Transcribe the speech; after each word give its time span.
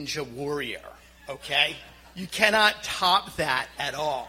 ninja 0.00 0.28
warrior, 0.32 0.82
okay? 1.28 1.76
You 2.16 2.26
cannot 2.26 2.82
top 2.82 3.36
that 3.36 3.68
at 3.78 3.94
all. 3.94 4.28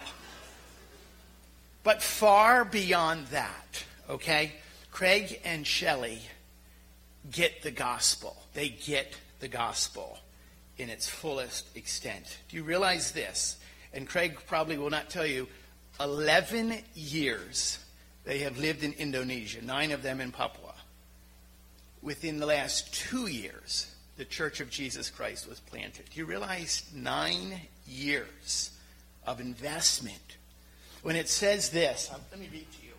But 1.83 2.03
far 2.03 2.63
beyond 2.63 3.25
that, 3.27 3.83
okay? 4.07 4.51
Craig 4.91 5.41
and 5.43 5.65
Shelley 5.65 6.21
get 7.31 7.63
the 7.63 7.71
gospel. 7.71 8.37
They 8.53 8.69
get 8.69 9.17
the 9.39 9.47
gospel 9.47 10.19
in 10.77 10.89
its 10.89 11.09
fullest 11.09 11.75
extent. 11.75 12.37
Do 12.49 12.57
you 12.57 12.63
realize 12.63 13.11
this? 13.11 13.57
And 13.91 14.07
Craig 14.07 14.37
probably 14.45 14.77
will 14.77 14.91
not 14.91 15.09
tell 15.09 15.25
you 15.25 15.47
11 15.99 16.75
years 16.93 17.79
they 18.23 18.39
have 18.39 18.59
lived 18.59 18.83
in 18.83 18.93
Indonesia, 18.93 19.65
nine 19.65 19.89
of 19.89 20.03
them 20.03 20.21
in 20.21 20.31
Papua. 20.31 20.75
Within 22.03 22.39
the 22.39 22.45
last 22.45 22.93
two 22.93 23.25
years, 23.25 23.94
the 24.17 24.25
Church 24.25 24.61
of 24.61 24.69
Jesus 24.69 25.09
Christ 25.09 25.47
was 25.47 25.59
planted. 25.59 26.05
Do 26.09 26.19
you 26.19 26.25
realize 26.25 26.83
nine 26.93 27.61
years 27.87 28.71
of 29.25 29.39
investment? 29.39 30.37
When 31.01 31.15
it 31.15 31.29
says 31.29 31.69
this, 31.69 32.09
um, 32.13 32.21
let 32.31 32.39
me 32.39 32.49
read 32.51 32.71
to 32.71 32.85
you. 32.85 32.93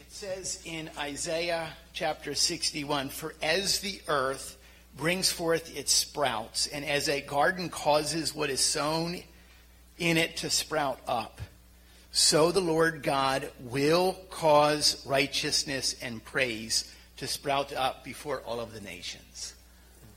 It 0.00 0.10
says 0.10 0.60
in 0.64 0.90
Isaiah 0.98 1.68
chapter 1.92 2.34
61 2.34 3.10
For 3.10 3.34
as 3.42 3.80
the 3.80 4.00
earth 4.08 4.56
brings 4.96 5.30
forth 5.30 5.76
its 5.76 5.92
sprouts, 5.92 6.66
and 6.66 6.84
as 6.84 7.08
a 7.08 7.20
garden 7.20 7.68
causes 7.68 8.34
what 8.34 8.50
is 8.50 8.60
sown 8.60 9.22
in 9.98 10.16
it 10.16 10.38
to 10.38 10.50
sprout 10.50 10.98
up, 11.06 11.40
so 12.10 12.50
the 12.50 12.60
Lord 12.60 13.02
God 13.02 13.50
will 13.60 14.14
cause 14.30 15.04
righteousness 15.06 15.94
and 16.00 16.24
praise 16.24 16.92
to 17.18 17.26
sprout 17.26 17.72
up 17.72 18.02
before 18.02 18.40
all 18.40 18.60
of 18.60 18.72
the 18.72 18.80
nations. 18.80 19.54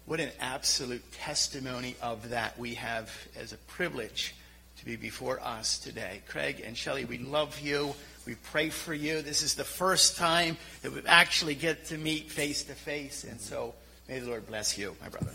What 0.06 0.20
an 0.20 0.32
absolute 0.40 1.04
testimony 1.14 1.96
of 2.02 2.30
that 2.30 2.58
we 2.60 2.74
have 2.76 3.12
as 3.38 3.54
a 3.54 3.58
privilege 3.58 4.36
to 4.80 4.86
be 4.86 4.96
before 4.96 5.40
us 5.42 5.78
today. 5.80 6.22
Craig 6.28 6.64
and 6.66 6.76
Shelley, 6.76 7.06
we 7.06 7.20
love 7.20 7.60
you. 7.60 7.94
We 8.26 8.36
pray 8.36 8.70
for 8.70 8.94
you. 8.94 9.22
This 9.22 9.42
is 9.42 9.56
the 9.56 9.64
first 9.64 10.18
time 10.18 10.58
that 10.82 10.92
we 10.92 11.02
actually 11.06 11.56
get 11.56 11.86
to 11.86 11.98
meet 11.98 12.30
face 12.32 12.64
to 12.64 12.74
face. 12.74 13.24
And 13.24 13.40
so 13.40 13.74
may 14.10 14.20
the 14.20 14.28
Lord 14.28 14.48
bless 14.48 14.78
you, 14.78 14.96
my 15.02 15.10
brother. 15.10 15.32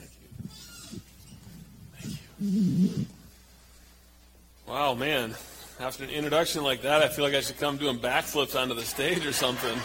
Thank 2.01 2.19
you. 2.41 3.07
Wow, 4.67 4.95
man. 4.95 5.35
After 5.79 6.05
an 6.05 6.11
introduction 6.11 6.65
like 6.65 6.83
that, 6.83 7.03
I 7.03 7.09
feel 7.09 7.25
like 7.25 7.35
I 7.35 7.41
should 7.41 7.59
come 7.59 7.77
doing 7.77 7.99
backflips 7.99 8.61
onto 8.61 8.75
the 8.75 8.83
stage 8.83 9.25
or 9.25 9.33
something. 9.33 9.79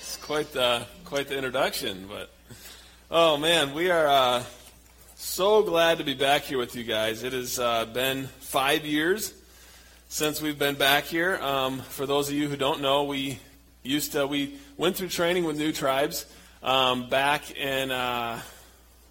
It's 0.00 0.16
quite 0.16 0.52
the, 0.52 0.86
quite 1.04 1.28
the 1.28 1.36
introduction, 1.36 2.06
but 2.08 2.30
Oh, 3.10 3.38
man, 3.38 3.72
we 3.72 3.90
are 3.90 4.06
uh, 4.06 4.44
so 5.16 5.62
glad 5.62 5.96
to 5.96 6.04
be 6.04 6.12
back 6.12 6.42
here 6.42 6.58
with 6.58 6.76
you 6.76 6.84
guys. 6.84 7.22
It 7.22 7.32
has 7.32 7.58
uh, 7.58 7.86
been 7.86 8.26
five 8.26 8.84
years 8.84 9.32
since 10.10 10.42
we've 10.42 10.58
been 10.58 10.74
back 10.74 11.04
here. 11.04 11.36
Um, 11.36 11.78
for 11.78 12.04
those 12.04 12.28
of 12.28 12.34
you 12.34 12.50
who 12.50 12.56
don't 12.58 12.82
know, 12.82 13.04
we 13.04 13.38
used 13.82 14.12
to, 14.12 14.26
we 14.26 14.58
went 14.76 14.96
through 14.96 15.08
training 15.08 15.44
with 15.44 15.56
New 15.56 15.72
Tribes 15.72 16.26
um, 16.62 17.08
back 17.08 17.50
in, 17.56 17.90
uh, 17.90 18.42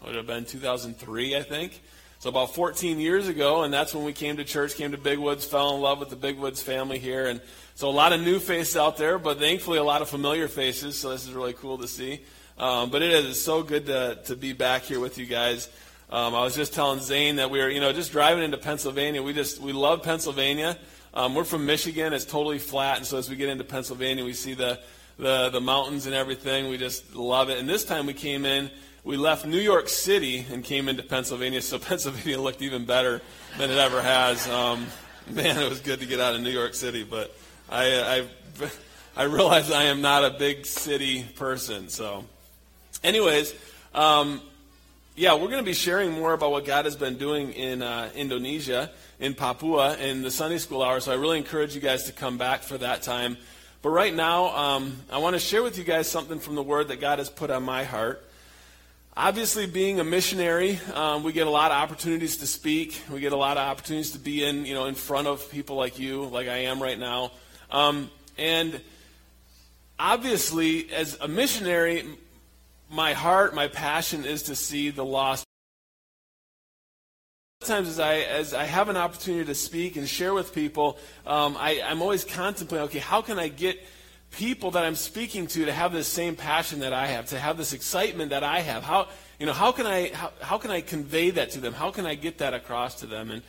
what 0.01 0.09
would 0.09 0.15
have 0.15 0.27
been 0.27 0.45
2003, 0.45 1.35
I 1.35 1.41
think. 1.41 1.81
So 2.19 2.29
about 2.29 2.53
14 2.53 2.99
years 2.99 3.27
ago, 3.27 3.63
and 3.63 3.73
that's 3.73 3.95
when 3.95 4.05
we 4.05 4.13
came 4.13 4.37
to 4.37 4.43
church, 4.43 4.75
came 4.75 4.91
to 4.91 4.99
Big 4.99 5.17
Woods, 5.17 5.43
fell 5.43 5.73
in 5.73 5.81
love 5.81 5.99
with 5.99 6.11
the 6.11 6.15
Big 6.15 6.37
Woods 6.37 6.61
family 6.61 6.99
here. 6.99 7.25
And 7.25 7.41
so 7.73 7.89
a 7.89 7.89
lot 7.89 8.13
of 8.13 8.21
new 8.21 8.37
faces 8.37 8.77
out 8.77 8.97
there, 8.97 9.17
but 9.17 9.39
thankfully 9.39 9.79
a 9.79 9.83
lot 9.83 10.03
of 10.03 10.09
familiar 10.09 10.47
faces, 10.47 10.99
so 10.99 11.09
this 11.09 11.25
is 11.25 11.33
really 11.33 11.53
cool 11.53 11.79
to 11.79 11.87
see. 11.87 12.19
Um, 12.57 12.89
but 12.89 13.03
it 13.03 13.11
is 13.11 13.43
so 13.43 13.61
good 13.61 13.85
to, 13.85 14.17
to 14.25 14.35
be 14.35 14.53
back 14.53 14.81
here 14.81 14.99
with 14.99 15.19
you 15.19 15.27
guys. 15.27 15.69
Um, 16.09 16.33
I 16.33 16.43
was 16.43 16.55
just 16.55 16.73
telling 16.73 16.99
Zane 17.01 17.35
that 17.35 17.51
we 17.51 17.59
were, 17.59 17.69
you 17.69 17.79
know, 17.79 17.93
just 17.93 18.11
driving 18.11 18.43
into 18.43 18.57
Pennsylvania. 18.57 19.21
We 19.21 19.33
just 19.33 19.59
we 19.59 19.73
love 19.73 20.01
Pennsylvania. 20.01 20.77
Um, 21.13 21.35
we're 21.35 21.43
from 21.43 21.65
Michigan. 21.65 22.13
It's 22.13 22.25
totally 22.25 22.57
flat, 22.59 22.97
and 22.97 23.05
so 23.05 23.17
as 23.17 23.29
we 23.29 23.35
get 23.35 23.49
into 23.49 23.63
Pennsylvania, 23.63 24.23
we 24.23 24.33
see 24.33 24.53
the, 24.55 24.79
the 25.17 25.49
the 25.49 25.61
mountains 25.61 26.05
and 26.07 26.15
everything. 26.15 26.69
We 26.69 26.77
just 26.77 27.15
love 27.15 27.49
it. 27.49 27.59
And 27.59 27.69
this 27.69 27.85
time 27.85 28.05
we 28.05 28.13
came 28.13 28.45
in. 28.45 28.71
We 29.03 29.15
left 29.15 29.45
New 29.45 29.59
York 29.59 29.87
City 29.87 30.45
and 30.51 30.63
came 30.63 30.89
into 30.89 31.03
Pennsylvania, 31.03 31.61
so 31.61 31.79
Pennsylvania 31.79 32.41
looked 32.41 32.61
even 32.61 32.85
better 32.85 33.21
than 33.57 33.69
it 33.69 33.77
ever 33.77 34.01
has. 34.01 34.47
Um, 34.49 34.87
man, 35.29 35.57
it 35.57 35.69
was 35.69 35.79
good 35.79 35.99
to 35.99 36.05
get 36.05 36.19
out 36.19 36.35
of 36.35 36.41
New 36.41 36.49
York 36.49 36.73
City, 36.73 37.03
but 37.03 37.35
I 37.69 38.25
I, 38.57 38.69
I 39.15 39.23
realize 39.25 39.71
I 39.71 39.83
am 39.83 40.01
not 40.01 40.25
a 40.25 40.31
big 40.31 40.65
city 40.65 41.23
person, 41.23 41.89
so. 41.89 42.25
Anyways, 43.03 43.53
um, 43.93 44.41
yeah, 45.15 45.33
we're 45.33 45.49
going 45.49 45.59
to 45.59 45.63
be 45.63 45.73
sharing 45.73 46.11
more 46.11 46.33
about 46.33 46.51
what 46.51 46.65
God 46.65 46.85
has 46.85 46.95
been 46.95 47.17
doing 47.17 47.51
in 47.53 47.81
uh, 47.81 48.09
Indonesia, 48.15 48.91
in 49.19 49.35
Papua, 49.35 49.95
in 49.97 50.23
the 50.23 50.31
Sunday 50.31 50.57
school 50.57 50.81
hour. 50.81 50.99
So 50.99 51.11
I 51.11 51.15
really 51.15 51.37
encourage 51.37 51.75
you 51.75 51.81
guys 51.81 52.05
to 52.05 52.11
come 52.11 52.37
back 52.37 52.63
for 52.63 52.77
that 52.79 53.03
time. 53.03 53.37
But 53.83 53.89
right 53.89 54.13
now, 54.13 54.55
um, 54.55 54.97
I 55.11 55.19
want 55.19 55.35
to 55.35 55.39
share 55.39 55.61
with 55.61 55.77
you 55.77 55.83
guys 55.83 56.09
something 56.09 56.39
from 56.39 56.55
the 56.55 56.63
Word 56.63 56.87
that 56.87 56.99
God 56.99 57.19
has 57.19 57.29
put 57.29 57.51
on 57.51 57.63
my 57.63 57.83
heart. 57.83 58.23
Obviously, 59.15 59.67
being 59.67 59.99
a 59.99 60.03
missionary, 60.03 60.79
um, 60.93 61.23
we 61.23 61.33
get 61.33 61.45
a 61.45 61.51
lot 61.51 61.71
of 61.71 61.77
opportunities 61.77 62.37
to 62.37 62.47
speak. 62.47 63.01
We 63.11 63.19
get 63.19 63.31
a 63.31 63.37
lot 63.37 63.57
of 63.57 63.63
opportunities 63.63 64.11
to 64.11 64.19
be 64.19 64.43
in, 64.43 64.65
you 64.65 64.73
know, 64.73 64.85
in 64.85 64.95
front 64.95 65.27
of 65.27 65.49
people 65.51 65.75
like 65.75 65.99
you, 65.99 66.25
like 66.25 66.47
I 66.47 66.63
am 66.63 66.81
right 66.81 66.97
now. 66.97 67.31
Um, 67.71 68.09
and 68.37 68.79
obviously, 69.99 70.91
as 70.91 71.17
a 71.21 71.27
missionary, 71.27 72.05
my 72.89 73.13
heart, 73.13 73.53
my 73.53 73.67
passion 73.67 74.25
is 74.25 74.43
to 74.43 74.55
see 74.55 74.89
the 74.89 75.05
lost. 75.05 75.43
Sometimes, 77.61 77.89
as 77.89 77.99
I 77.99 78.15
as 78.17 78.53
I 78.53 78.63
have 78.65 78.87
an 78.87 78.97
opportunity 78.97 79.45
to 79.45 79.55
speak 79.55 79.95
and 79.95 80.07
share 80.07 80.33
with 80.33 80.53
people, 80.53 80.97
um, 81.25 81.57
I, 81.59 81.81
I'm 81.83 82.01
always 82.01 82.23
contemplating, 82.23 82.85
okay, 82.85 82.99
how 82.99 83.21
can 83.21 83.39
I 83.39 83.47
get 83.47 83.83
people 84.31 84.71
that 84.71 84.83
I'm 84.83 84.95
speaking 84.95 85.47
to 85.47 85.65
to 85.65 85.73
have 85.73 85.91
this 85.91 86.07
same 86.07 86.35
passion 86.35 86.81
that 86.81 86.93
I 86.93 87.07
have, 87.07 87.27
to 87.27 87.39
have 87.39 87.57
this 87.57 87.73
excitement 87.73 88.29
that 88.29 88.43
I 88.43 88.59
have? 88.59 88.83
How 88.83 89.07
you 89.39 89.45
know 89.45 89.53
how 89.53 89.71
can 89.71 89.87
I 89.87 90.13
how, 90.13 90.31
how 90.39 90.57
can 90.57 90.71
I 90.71 90.81
convey 90.81 91.31
that 91.31 91.51
to 91.51 91.59
them? 91.59 91.73
How 91.73 91.91
can 91.91 92.05
I 92.05 92.15
get 92.15 92.37
that 92.37 92.53
across 92.53 92.99
to 93.01 93.07
them? 93.07 93.31
And 93.31 93.41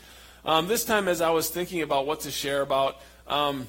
um, 0.45 0.69
this 0.69 0.85
time, 0.85 1.07
as 1.07 1.21
I 1.21 1.31
was 1.31 1.51
thinking 1.51 1.83
about 1.83 2.07
what 2.07 2.21
to 2.21 2.31
share 2.31 2.63
about, 2.63 2.97
um, 3.27 3.69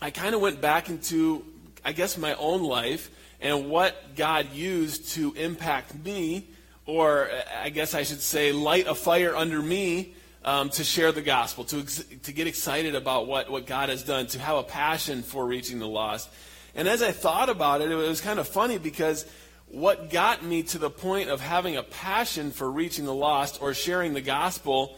I 0.00 0.10
kind 0.10 0.34
of 0.34 0.40
went 0.40 0.60
back 0.60 0.88
into, 0.88 1.44
I 1.84 1.92
guess, 1.92 2.16
my 2.16 2.34
own 2.34 2.62
life 2.62 3.10
and 3.40 3.68
what 3.68 4.16
God 4.16 4.52
used 4.52 5.10
to 5.10 5.32
impact 5.34 5.94
me, 5.94 6.48
or 6.86 7.28
I 7.62 7.70
guess 7.70 7.94
I 7.94 8.02
should 8.02 8.20
say, 8.20 8.52
light 8.52 8.86
a 8.86 8.94
fire 8.94 9.34
under 9.34 9.60
me 9.60 10.14
um, 10.44 10.70
to 10.70 10.84
share 10.84 11.12
the 11.12 11.22
gospel, 11.22 11.64
to, 11.64 11.84
to 11.84 12.32
get 12.32 12.46
excited 12.46 12.94
about 12.94 13.26
what, 13.26 13.50
what 13.50 13.66
God 13.66 13.88
has 13.88 14.02
done, 14.02 14.26
to 14.28 14.38
have 14.38 14.56
a 14.56 14.62
passion 14.62 15.22
for 15.22 15.44
reaching 15.44 15.78
the 15.78 15.88
lost. 15.88 16.30
And 16.74 16.88
as 16.88 17.02
I 17.02 17.10
thought 17.10 17.48
about 17.48 17.80
it, 17.80 17.90
it 17.90 17.94
was 17.94 18.20
kind 18.20 18.38
of 18.38 18.46
funny 18.46 18.78
because 18.78 19.26
what 19.66 20.10
got 20.10 20.44
me 20.44 20.62
to 20.62 20.78
the 20.78 20.90
point 20.90 21.28
of 21.28 21.40
having 21.40 21.76
a 21.76 21.82
passion 21.82 22.52
for 22.52 22.70
reaching 22.70 23.04
the 23.04 23.14
lost 23.14 23.60
or 23.60 23.74
sharing 23.74 24.14
the 24.14 24.20
gospel 24.20 24.96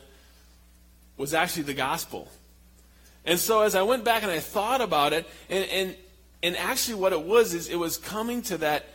was 1.17 1.35
actually 1.35 1.63
the 1.63 1.75
gospel. 1.75 2.29
And 3.25 3.39
so 3.39 3.63
as 3.63 3.75
I 3.75 3.83
went 3.83 4.05
back 4.05 4.23
and 4.23 4.31
I 4.31 4.41
thought 4.41 4.81
about 4.81 5.13
it, 5.13 5.27
and, 5.49 5.65
and 5.71 5.97
and 6.43 6.57
actually, 6.57 6.95
what 6.95 7.13
it 7.13 7.23
was 7.23 7.55
is 7.55 7.69
it 7.69 7.77
was 7.77 7.97
coming 7.97 8.43
to 8.43 8.59
that, 8.59 8.87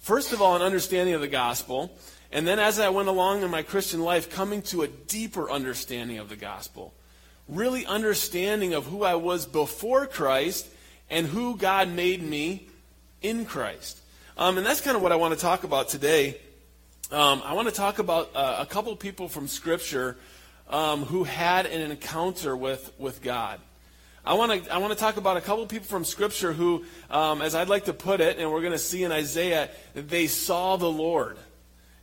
first 0.00 0.32
of 0.32 0.42
all, 0.42 0.56
an 0.56 0.62
understanding 0.62 1.14
of 1.14 1.20
the 1.20 1.28
gospel. 1.28 1.96
And 2.32 2.46
then 2.46 2.58
as 2.58 2.80
I 2.80 2.88
went 2.88 3.08
along 3.08 3.42
in 3.42 3.50
my 3.50 3.62
Christian 3.62 4.00
life, 4.00 4.30
coming 4.30 4.62
to 4.62 4.82
a 4.82 4.88
deeper 4.88 5.50
understanding 5.50 6.18
of 6.18 6.28
the 6.28 6.36
gospel. 6.36 6.94
Really 7.46 7.84
understanding 7.84 8.72
of 8.72 8.86
who 8.86 9.04
I 9.04 9.16
was 9.16 9.46
before 9.46 10.06
Christ 10.06 10.66
and 11.10 11.26
who 11.26 11.56
God 11.56 11.88
made 11.88 12.22
me 12.22 12.68
in 13.20 13.44
Christ. 13.44 14.00
Um, 14.36 14.56
and 14.56 14.66
that's 14.66 14.80
kind 14.80 14.96
of 14.96 15.02
what 15.02 15.12
I 15.12 15.16
want 15.16 15.34
to 15.34 15.40
talk 15.40 15.62
about 15.62 15.88
today. 15.88 16.38
Um, 17.10 17.42
I 17.44 17.52
want 17.52 17.68
to 17.68 17.74
talk 17.74 17.98
about 17.98 18.30
uh, 18.34 18.56
a 18.60 18.66
couple 18.66 18.96
people 18.96 19.28
from 19.28 19.46
Scripture 19.46 20.16
um, 20.70 21.04
who 21.04 21.24
had 21.24 21.66
an 21.66 21.90
encounter 21.90 22.56
with, 22.56 22.92
with 22.98 23.20
God. 23.20 23.60
I 24.24 24.34
want 24.34 24.64
to 24.64 24.72
I 24.72 24.78
want 24.78 24.92
to 24.92 24.98
talk 24.98 25.16
about 25.16 25.36
a 25.36 25.40
couple 25.40 25.66
people 25.66 25.86
from 25.86 26.04
Scripture 26.04 26.52
who, 26.52 26.84
um, 27.10 27.42
as 27.42 27.56
I'd 27.56 27.68
like 27.68 27.86
to 27.86 27.92
put 27.92 28.20
it, 28.20 28.38
and 28.38 28.52
we're 28.52 28.60
going 28.60 28.72
to 28.72 28.78
see 28.78 29.02
in 29.02 29.10
Isaiah, 29.10 29.68
they 29.94 30.28
saw 30.28 30.76
the 30.76 30.90
Lord. 30.90 31.36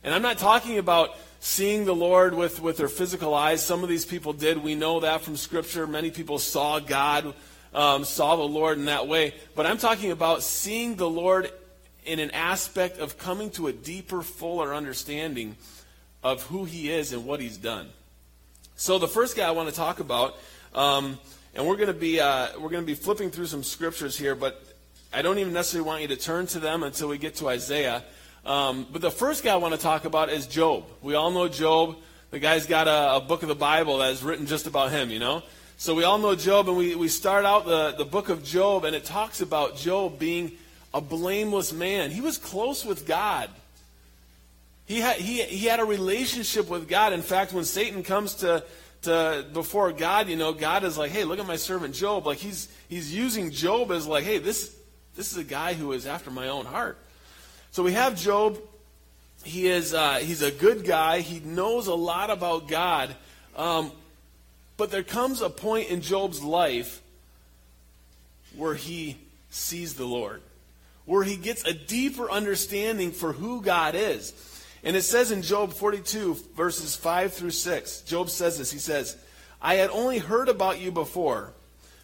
And 0.04 0.14
I'm 0.14 0.20
not 0.20 0.36
talking 0.36 0.76
about 0.76 1.16
seeing 1.40 1.86
the 1.86 1.94
Lord 1.94 2.34
with, 2.34 2.60
with 2.60 2.76
their 2.76 2.88
physical 2.88 3.32
eyes. 3.32 3.64
Some 3.64 3.82
of 3.82 3.88
these 3.88 4.04
people 4.04 4.34
did. 4.34 4.62
We 4.62 4.74
know 4.74 5.00
that 5.00 5.22
from 5.22 5.38
Scripture. 5.38 5.86
Many 5.86 6.10
people 6.10 6.38
saw 6.38 6.78
God, 6.78 7.34
um, 7.72 8.04
saw 8.04 8.36
the 8.36 8.42
Lord 8.42 8.76
in 8.76 8.84
that 8.84 9.08
way. 9.08 9.34
But 9.56 9.64
I'm 9.64 9.78
talking 9.78 10.10
about 10.10 10.42
seeing 10.42 10.96
the 10.96 11.08
Lord 11.08 11.50
in 12.04 12.18
an 12.18 12.32
aspect 12.32 12.98
of 12.98 13.16
coming 13.16 13.48
to 13.52 13.68
a 13.68 13.72
deeper, 13.72 14.20
fuller 14.20 14.74
understanding 14.74 15.56
of 16.22 16.42
who 16.44 16.64
He 16.64 16.90
is 16.90 17.14
and 17.14 17.24
what 17.24 17.40
He's 17.40 17.56
done. 17.56 17.88
So 18.76 18.98
the 18.98 19.08
first 19.08 19.38
guy 19.38 19.48
I 19.48 19.52
want 19.52 19.70
to 19.70 19.74
talk 19.74 20.00
about. 20.00 20.36
Um, 20.74 21.18
and 21.54 21.66
we're 21.66 21.76
going 21.76 21.88
to 21.88 21.92
be 21.92 22.20
uh, 22.20 22.48
we're 22.58 22.70
going 22.70 22.82
to 22.82 22.86
be 22.86 22.94
flipping 22.94 23.30
through 23.30 23.46
some 23.46 23.62
scriptures 23.62 24.16
here, 24.16 24.34
but 24.34 24.62
I 25.12 25.22
don't 25.22 25.38
even 25.38 25.52
necessarily 25.52 25.86
want 25.86 26.02
you 26.02 26.08
to 26.08 26.16
turn 26.16 26.46
to 26.48 26.60
them 26.60 26.82
until 26.82 27.08
we 27.08 27.18
get 27.18 27.36
to 27.36 27.48
Isaiah. 27.48 28.04
Um, 28.44 28.86
but 28.90 29.02
the 29.02 29.10
first 29.10 29.42
guy 29.42 29.52
I 29.52 29.56
want 29.56 29.74
to 29.74 29.80
talk 29.80 30.04
about 30.04 30.30
is 30.30 30.46
Job. 30.46 30.84
We 31.02 31.14
all 31.14 31.30
know 31.30 31.48
Job. 31.48 31.96
The 32.30 32.38
guy's 32.38 32.66
got 32.66 32.86
a, 32.86 33.16
a 33.16 33.20
book 33.20 33.42
of 33.42 33.48
the 33.48 33.56
Bible 33.56 33.98
that 33.98 34.12
is 34.12 34.22
written 34.22 34.46
just 34.46 34.66
about 34.66 34.92
him, 34.92 35.10
you 35.10 35.18
know? 35.18 35.42
So 35.78 35.94
we 35.94 36.04
all 36.04 36.18
know 36.18 36.34
Job, 36.36 36.68
and 36.68 36.76
we, 36.76 36.94
we 36.94 37.08
start 37.08 37.44
out 37.44 37.66
the, 37.66 37.92
the 37.92 38.04
book 38.04 38.28
of 38.28 38.44
Job, 38.44 38.84
and 38.84 38.94
it 38.94 39.04
talks 39.04 39.40
about 39.40 39.76
Job 39.76 40.18
being 40.18 40.52
a 40.94 41.00
blameless 41.00 41.72
man. 41.72 42.10
He 42.10 42.20
was 42.20 42.38
close 42.38 42.84
with 42.84 43.06
God. 43.06 43.50
He 44.86 45.00
had, 45.00 45.16
he, 45.16 45.42
he 45.42 45.66
had 45.66 45.80
a 45.80 45.84
relationship 45.84 46.68
with 46.68 46.88
God. 46.88 47.12
In 47.12 47.22
fact, 47.22 47.52
when 47.52 47.64
Satan 47.64 48.02
comes 48.02 48.34
to, 48.36 48.64
to 49.02 49.46
before 49.52 49.92
God, 49.92 50.28
you 50.28 50.36
know, 50.36 50.52
God 50.52 50.84
is 50.84 50.98
like, 50.98 51.10
hey, 51.10 51.24
look 51.24 51.38
at 51.38 51.46
my 51.46 51.56
servant 51.56 51.94
Job. 51.94 52.26
Like 52.26 52.38
he's 52.38 52.68
he's 52.88 53.14
using 53.14 53.50
Job 53.50 53.90
as 53.90 54.06
like, 54.06 54.24
hey, 54.24 54.38
this 54.38 54.76
this 55.16 55.32
is 55.32 55.38
a 55.38 55.44
guy 55.44 55.74
who 55.74 55.92
is 55.92 56.06
after 56.06 56.30
my 56.30 56.48
own 56.48 56.66
heart. 56.66 56.98
So 57.70 57.82
we 57.82 57.92
have 57.92 58.16
Job. 58.16 58.58
He 59.44 59.68
is 59.68 59.94
uh, 59.94 60.16
he's 60.16 60.42
a 60.42 60.50
good 60.50 60.84
guy. 60.84 61.20
He 61.20 61.40
knows 61.40 61.86
a 61.86 61.94
lot 61.94 62.30
about 62.30 62.68
God. 62.68 63.14
Um, 63.56 63.92
but 64.76 64.90
there 64.90 65.02
comes 65.02 65.42
a 65.42 65.50
point 65.50 65.88
in 65.88 66.00
Job's 66.00 66.42
life 66.42 67.02
where 68.56 68.74
he 68.74 69.16
sees 69.50 69.94
the 69.94 70.04
Lord, 70.04 70.42
where 71.04 71.22
he 71.22 71.36
gets 71.36 71.64
a 71.64 71.72
deeper 71.72 72.30
understanding 72.30 73.12
for 73.12 73.32
who 73.32 73.62
God 73.62 73.94
is. 73.94 74.32
And 74.82 74.96
it 74.96 75.02
says 75.02 75.30
in 75.30 75.42
Job 75.42 75.72
42, 75.72 76.36
verses 76.56 76.96
5 76.96 77.32
through 77.34 77.50
6, 77.50 78.00
Job 78.02 78.30
says 78.30 78.58
this. 78.58 78.72
He 78.72 78.78
says, 78.78 79.16
I 79.60 79.74
had 79.74 79.90
only 79.90 80.18
heard 80.18 80.48
about 80.48 80.80
you 80.80 80.90
before, 80.90 81.52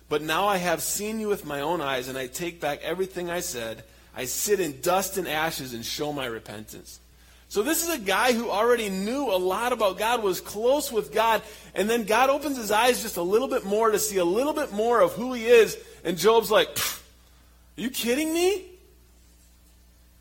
but 0.08 0.23
now 0.23 0.46
I 0.46 0.58
have 0.58 0.82
seen 0.82 1.19
you 1.19 1.28
with 1.28 1.46
my 1.46 1.61
own 1.61 1.81
eyes, 1.81 2.08
and 2.08 2.19
I 2.19 2.26
take 2.26 2.61
back 2.61 2.81
everything 2.82 3.31
I 3.31 3.40
said. 3.40 3.82
I 4.14 4.26
sit 4.26 4.61
in 4.61 4.81
dust 4.82 5.17
and 5.17 5.26
ashes 5.26 5.73
and 5.73 5.84
show 5.84 6.12
my 6.12 6.26
repentance. 6.26 7.00
So 7.49 7.62
this 7.62 7.82
is 7.82 7.94
a 7.94 7.99
guy 7.99 8.32
who 8.32 8.50
already 8.50 8.90
knew 8.90 9.31
a 9.31 9.38
lot 9.38 9.73
about 9.73 9.99
God, 9.99 10.23
was 10.23 10.40
close 10.40 10.93
with 10.93 11.12
God, 11.12 11.43
and 11.75 11.88
then 11.88 12.05
God 12.05 12.28
opens 12.28 12.56
his 12.56 12.70
eyes 12.70 13.02
just 13.02 13.17
a 13.17 13.23
little 13.23 13.49
bit 13.49 13.64
more 13.64 13.90
to 13.90 13.99
see 13.99 14.19
a 14.19 14.25
little 14.25 14.52
bit 14.52 14.73
more 14.73 15.00
of 15.00 15.12
who 15.12 15.32
he 15.32 15.46
is, 15.46 15.78
and 16.05 16.19
Job's 16.19 16.50
like, 16.50 16.69
Are 16.69 17.81
you 17.81 17.88
kidding 17.88 18.34
me? 18.34 18.64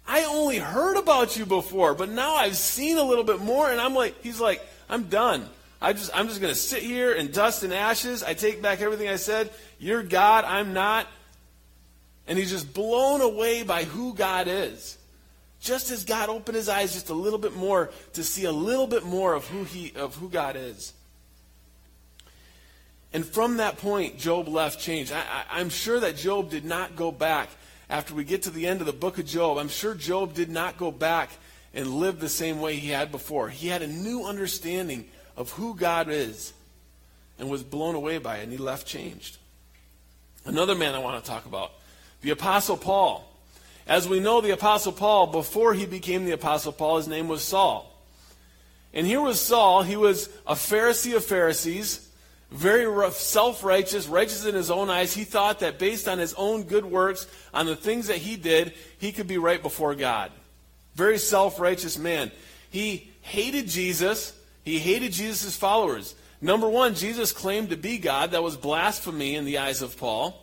I 0.07 0.23
only 0.25 0.57
heard 0.57 0.97
about 0.97 1.37
you 1.37 1.45
before, 1.45 1.95
but 1.95 2.09
now 2.09 2.35
I've 2.35 2.57
seen 2.57 2.97
a 2.97 3.03
little 3.03 3.23
bit 3.23 3.41
more, 3.41 3.69
and 3.69 3.81
I'm 3.81 3.95
like, 3.95 4.21
he's 4.21 4.39
like, 4.39 4.61
I'm 4.87 5.05
done. 5.05 5.47
I 5.81 5.93
just, 5.93 6.11
I'm 6.15 6.27
just 6.27 6.41
going 6.41 6.53
to 6.53 6.59
sit 6.59 6.83
here 6.83 7.11
in 7.11 7.31
dust 7.31 7.63
and 7.63 7.73
ashes. 7.73 8.23
I 8.23 8.33
take 8.33 8.61
back 8.61 8.81
everything 8.81 9.07
I 9.07 9.15
said. 9.17 9.51
You're 9.79 10.03
God, 10.03 10.45
I'm 10.45 10.73
not. 10.73 11.07
And 12.27 12.37
he's 12.37 12.51
just 12.51 12.73
blown 12.73 13.21
away 13.21 13.63
by 13.63 13.83
who 13.83 14.13
God 14.13 14.47
is. 14.47 14.97
Just 15.59 15.91
as 15.91 16.05
God 16.05 16.29
opened 16.29 16.55
his 16.55 16.69
eyes 16.69 16.93
just 16.93 17.09
a 17.09 17.13
little 17.13 17.39
bit 17.39 17.55
more 17.55 17.89
to 18.13 18.23
see 18.23 18.45
a 18.45 18.51
little 18.51 18.87
bit 18.87 19.03
more 19.03 19.33
of 19.33 19.47
who 19.47 19.63
he 19.63 19.93
of 19.95 20.15
who 20.15 20.29
God 20.29 20.55
is. 20.55 20.93
And 23.13 23.25
from 23.25 23.57
that 23.57 23.77
point, 23.77 24.17
Job 24.17 24.47
left 24.47 24.79
changed. 24.79 25.11
I, 25.11 25.43
I'm 25.49 25.69
sure 25.69 25.99
that 26.01 26.17
Job 26.17 26.49
did 26.49 26.65
not 26.65 26.95
go 26.95 27.11
back 27.11 27.49
after 27.89 28.13
we 28.13 28.23
get 28.23 28.43
to 28.43 28.49
the 28.49 28.67
end 28.67 28.79
of 28.79 28.87
the 28.87 28.93
book 28.93 29.17
of 29.17 29.25
Job, 29.25 29.57
I'm 29.57 29.69
sure 29.69 29.93
Job 29.93 30.33
did 30.33 30.49
not 30.49 30.77
go 30.77 30.91
back 30.91 31.29
and 31.73 31.87
live 31.87 32.19
the 32.19 32.29
same 32.29 32.59
way 32.59 32.75
he 32.75 32.89
had 32.89 33.11
before. 33.11 33.49
He 33.49 33.67
had 33.67 33.81
a 33.81 33.87
new 33.87 34.25
understanding 34.25 35.07
of 35.37 35.51
who 35.51 35.75
God 35.75 36.09
is 36.09 36.53
and 37.37 37.49
was 37.49 37.63
blown 37.63 37.95
away 37.95 38.17
by 38.17 38.37
it, 38.37 38.43
and 38.43 38.51
he 38.51 38.57
left 38.57 38.87
changed. 38.87 39.37
Another 40.45 40.75
man 40.75 40.95
I 40.95 40.99
want 40.99 41.23
to 41.23 41.29
talk 41.29 41.45
about, 41.45 41.73
the 42.21 42.31
Apostle 42.31 42.77
Paul. 42.77 43.29
As 43.87 44.07
we 44.07 44.19
know, 44.19 44.41
the 44.41 44.51
Apostle 44.51 44.93
Paul, 44.93 45.27
before 45.27 45.73
he 45.73 45.85
became 45.85 46.25
the 46.25 46.31
Apostle 46.31 46.71
Paul, 46.71 46.97
his 46.97 47.07
name 47.07 47.27
was 47.27 47.43
Saul. 47.43 47.91
And 48.93 49.05
here 49.05 49.21
was 49.21 49.39
Saul. 49.39 49.83
He 49.83 49.97
was 49.97 50.29
a 50.47 50.55
Pharisee 50.55 51.15
of 51.15 51.25
Pharisees 51.25 52.04
very 52.55 53.11
self 53.11 53.63
righteous, 53.63 54.07
righteous 54.07 54.45
in 54.45 54.55
his 54.55 54.71
own 54.71 54.89
eyes. 54.89 55.13
He 55.13 55.23
thought 55.23 55.59
that 55.59 55.77
based 55.77 56.07
on 56.07 56.17
his 56.17 56.33
own 56.35 56.63
good 56.63 56.85
works, 56.85 57.27
on 57.53 57.65
the 57.65 57.75
things 57.75 58.07
that 58.07 58.17
he 58.17 58.35
did, 58.35 58.73
he 58.97 59.11
could 59.11 59.27
be 59.27 59.37
right 59.37 59.61
before 59.61 59.95
God. 59.95 60.31
Very 60.95 61.17
self 61.17 61.59
righteous 61.59 61.97
man. 61.97 62.31
He 62.69 63.11
hated 63.21 63.67
Jesus, 63.67 64.37
he 64.63 64.79
hated 64.79 65.11
Jesus' 65.11 65.55
followers. 65.55 66.15
Number 66.41 66.67
one, 66.67 66.95
Jesus 66.95 67.31
claimed 67.31 67.69
to 67.69 67.77
be 67.77 67.97
God. 67.97 68.31
That 68.31 68.43
was 68.43 68.57
blasphemy 68.57 69.35
in 69.35 69.45
the 69.45 69.59
eyes 69.59 69.81
of 69.81 69.97
Paul. 69.97 70.41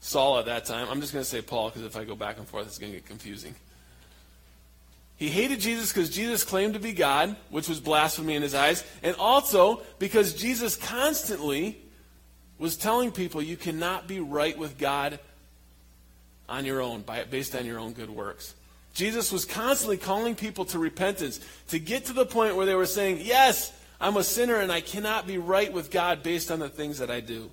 Saul 0.00 0.38
at 0.38 0.46
that 0.46 0.66
time. 0.66 0.86
I'm 0.90 1.00
just 1.00 1.12
going 1.12 1.24
to 1.24 1.28
say 1.28 1.42
Paul 1.42 1.70
because 1.70 1.82
if 1.82 1.96
I 1.96 2.04
go 2.04 2.14
back 2.14 2.38
and 2.38 2.46
forth, 2.46 2.66
it's 2.66 2.78
going 2.78 2.92
to 2.92 2.98
get 2.98 3.06
confusing. 3.06 3.54
He 5.16 5.28
hated 5.28 5.60
Jesus 5.60 5.92
because 5.92 6.10
Jesus 6.10 6.44
claimed 6.44 6.74
to 6.74 6.80
be 6.80 6.92
God, 6.92 7.36
which 7.50 7.68
was 7.68 7.80
blasphemy 7.80 8.34
in 8.34 8.42
his 8.42 8.54
eyes, 8.54 8.84
and 9.02 9.16
also 9.16 9.82
because 9.98 10.34
Jesus 10.34 10.76
constantly 10.76 11.78
was 12.58 12.76
telling 12.76 13.10
people 13.10 13.40
you 13.40 13.56
cannot 13.56 14.06
be 14.06 14.20
right 14.20 14.56
with 14.56 14.78
God 14.78 15.18
on 16.48 16.64
your 16.64 16.80
own, 16.80 17.00
by, 17.02 17.24
based 17.24 17.54
on 17.54 17.64
your 17.64 17.78
own 17.78 17.92
good 17.92 18.10
works. 18.10 18.54
Jesus 18.94 19.32
was 19.32 19.44
constantly 19.44 19.96
calling 19.96 20.34
people 20.34 20.64
to 20.66 20.78
repentance, 20.78 21.40
to 21.68 21.78
get 21.78 22.06
to 22.06 22.12
the 22.12 22.24
point 22.24 22.56
where 22.56 22.66
they 22.66 22.74
were 22.74 22.86
saying, 22.86 23.18
Yes, 23.20 23.72
I'm 24.00 24.16
a 24.16 24.24
sinner 24.24 24.56
and 24.56 24.70
I 24.70 24.80
cannot 24.80 25.26
be 25.26 25.38
right 25.38 25.72
with 25.72 25.90
God 25.90 26.22
based 26.22 26.50
on 26.50 26.58
the 26.58 26.68
things 26.68 26.98
that 26.98 27.10
I 27.10 27.20
do. 27.20 27.50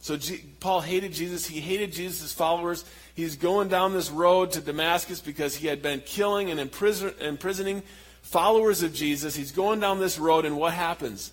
So 0.00 0.16
G- 0.16 0.44
Paul 0.60 0.80
hated 0.80 1.12
Jesus. 1.12 1.46
He 1.46 1.60
hated 1.60 1.92
Jesus' 1.92 2.32
followers. 2.32 2.84
He's 3.14 3.36
going 3.36 3.68
down 3.68 3.92
this 3.92 4.10
road 4.10 4.52
to 4.52 4.60
Damascus 4.60 5.20
because 5.20 5.56
he 5.56 5.66
had 5.66 5.82
been 5.82 6.00
killing 6.00 6.50
and 6.50 6.60
imprison- 6.60 7.14
imprisoning 7.20 7.82
followers 8.22 8.82
of 8.82 8.92
Jesus. 8.92 9.34
He's 9.34 9.52
going 9.52 9.80
down 9.80 9.98
this 9.98 10.18
road, 10.18 10.44
and 10.44 10.56
what 10.56 10.74
happens? 10.74 11.32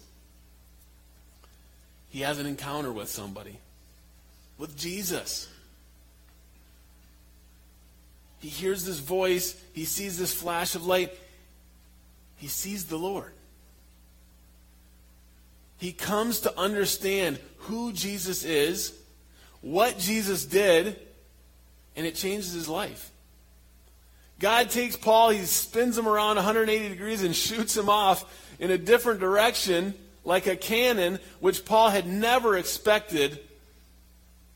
He 2.10 2.22
has 2.22 2.40
an 2.40 2.46
encounter 2.46 2.92
with 2.92 3.10
somebody, 3.10 3.58
with 4.58 4.78
Jesus. 4.78 5.50
He 8.40 8.50
hears 8.50 8.86
this 8.86 9.00
voice, 9.00 9.56
he 9.74 9.86
sees 9.86 10.20
this 10.20 10.34
flash 10.34 10.76
of 10.76 10.86
light, 10.86 11.12
he 12.38 12.48
sees 12.48 12.86
the 12.86 12.98
Lord. 12.98 13.32
He 15.78 15.92
comes 15.92 16.42
to 16.42 16.58
understand 16.58 17.40
who 17.58 17.94
Jesus 17.94 18.44
is, 18.44 18.94
what 19.62 19.98
Jesus 19.98 20.46
did, 20.46 21.00
and 21.96 22.06
it 22.06 22.16
changes 22.16 22.54
his 22.54 22.68
life. 22.68 23.12
God 24.40 24.70
takes 24.70 24.96
Paul, 24.96 25.30
he 25.30 25.44
spins 25.46 25.98
him 25.98 26.08
around 26.08 26.36
180 26.36 26.90
degrees 26.90 27.24
and 27.24 27.36
shoots 27.36 27.78
him 27.78 27.90
off 27.90 28.26
in 28.60 28.72
a 28.72 28.78
different 28.78 29.20
direction, 29.20 29.94
like 30.26 30.48
a 30.48 30.56
cannon, 30.56 31.20
which 31.40 31.66
Paul 31.66 31.90
had 31.90 32.08
never 32.08 32.58
expected, 32.58 33.40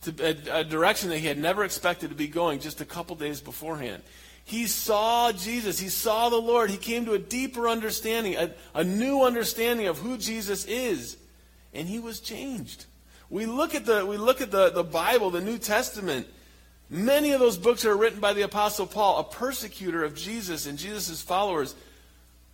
to, 0.03 0.13
a, 0.21 0.59
a 0.59 0.63
direction 0.63 1.09
that 1.09 1.19
he 1.19 1.27
had 1.27 1.37
never 1.37 1.63
expected 1.63 2.09
to 2.09 2.15
be 2.15 2.27
going 2.27 2.59
just 2.59 2.81
a 2.81 2.85
couple 2.85 3.15
days 3.15 3.39
beforehand. 3.39 4.03
He 4.47 4.65
saw 4.65 5.31
Jesus. 5.31 5.77
He 5.77 5.89
saw 5.89 6.29
the 6.29 6.41
Lord. 6.41 6.71
He 6.71 6.77
came 6.77 7.05
to 7.05 7.13
a 7.13 7.19
deeper 7.19 7.69
understanding, 7.69 8.35
a, 8.35 8.51
a 8.73 8.83
new 8.83 9.23
understanding 9.23 9.87
of 9.87 9.99
who 9.99 10.17
Jesus 10.17 10.65
is. 10.65 11.17
And 11.73 11.87
he 11.87 11.99
was 11.99 12.19
changed. 12.19 12.85
We 13.29 13.45
look 13.45 13.75
at 13.75 13.85
the, 13.85 14.05
we 14.05 14.17
look 14.17 14.41
at 14.41 14.49
the, 14.49 14.71
the 14.71 14.83
Bible, 14.83 15.29
the 15.29 15.41
New 15.41 15.59
Testament, 15.59 16.27
Many 16.89 17.31
of 17.31 17.39
those 17.39 17.57
books 17.57 17.85
are 17.85 17.95
written 17.95 18.19
by 18.19 18.33
the 18.33 18.43
Apostle 18.43 18.87
Paul, 18.87 19.19
a 19.19 19.23
persecutor 19.23 20.03
of 20.03 20.15
Jesus 20.15 20.65
and 20.65 20.77
Jesus' 20.77 21.21
followers. 21.21 21.75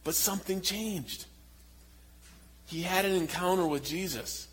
But 0.04 0.16
something 0.16 0.62
changed. 0.62 1.26
He 2.66 2.82
had 2.82 3.06
an 3.06 3.14
encounter 3.14 3.68
with 3.68 3.86
Jesus. 3.86 4.48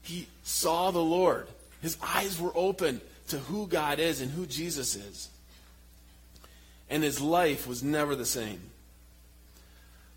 He 0.00 0.26
saw 0.42 0.90
the 0.90 1.02
Lord. 1.02 1.46
His 1.82 1.98
eyes 2.02 2.40
were 2.40 2.52
open 2.54 3.00
to 3.28 3.38
who 3.38 3.66
God 3.66 3.98
is 3.98 4.20
and 4.20 4.30
who 4.30 4.46
Jesus 4.46 4.96
is. 4.96 5.28
And 6.92 7.02
his 7.02 7.22
life 7.22 7.66
was 7.66 7.82
never 7.82 8.14
the 8.14 8.26
same. 8.26 8.60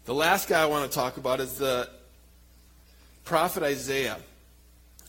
The 0.04 0.14
last 0.14 0.50
guy 0.50 0.62
I 0.62 0.66
want 0.66 0.92
to 0.92 0.94
talk 0.94 1.16
about 1.16 1.40
is 1.40 1.58
the 1.58 1.90
prophet 3.24 3.64
Isaiah. 3.64 4.18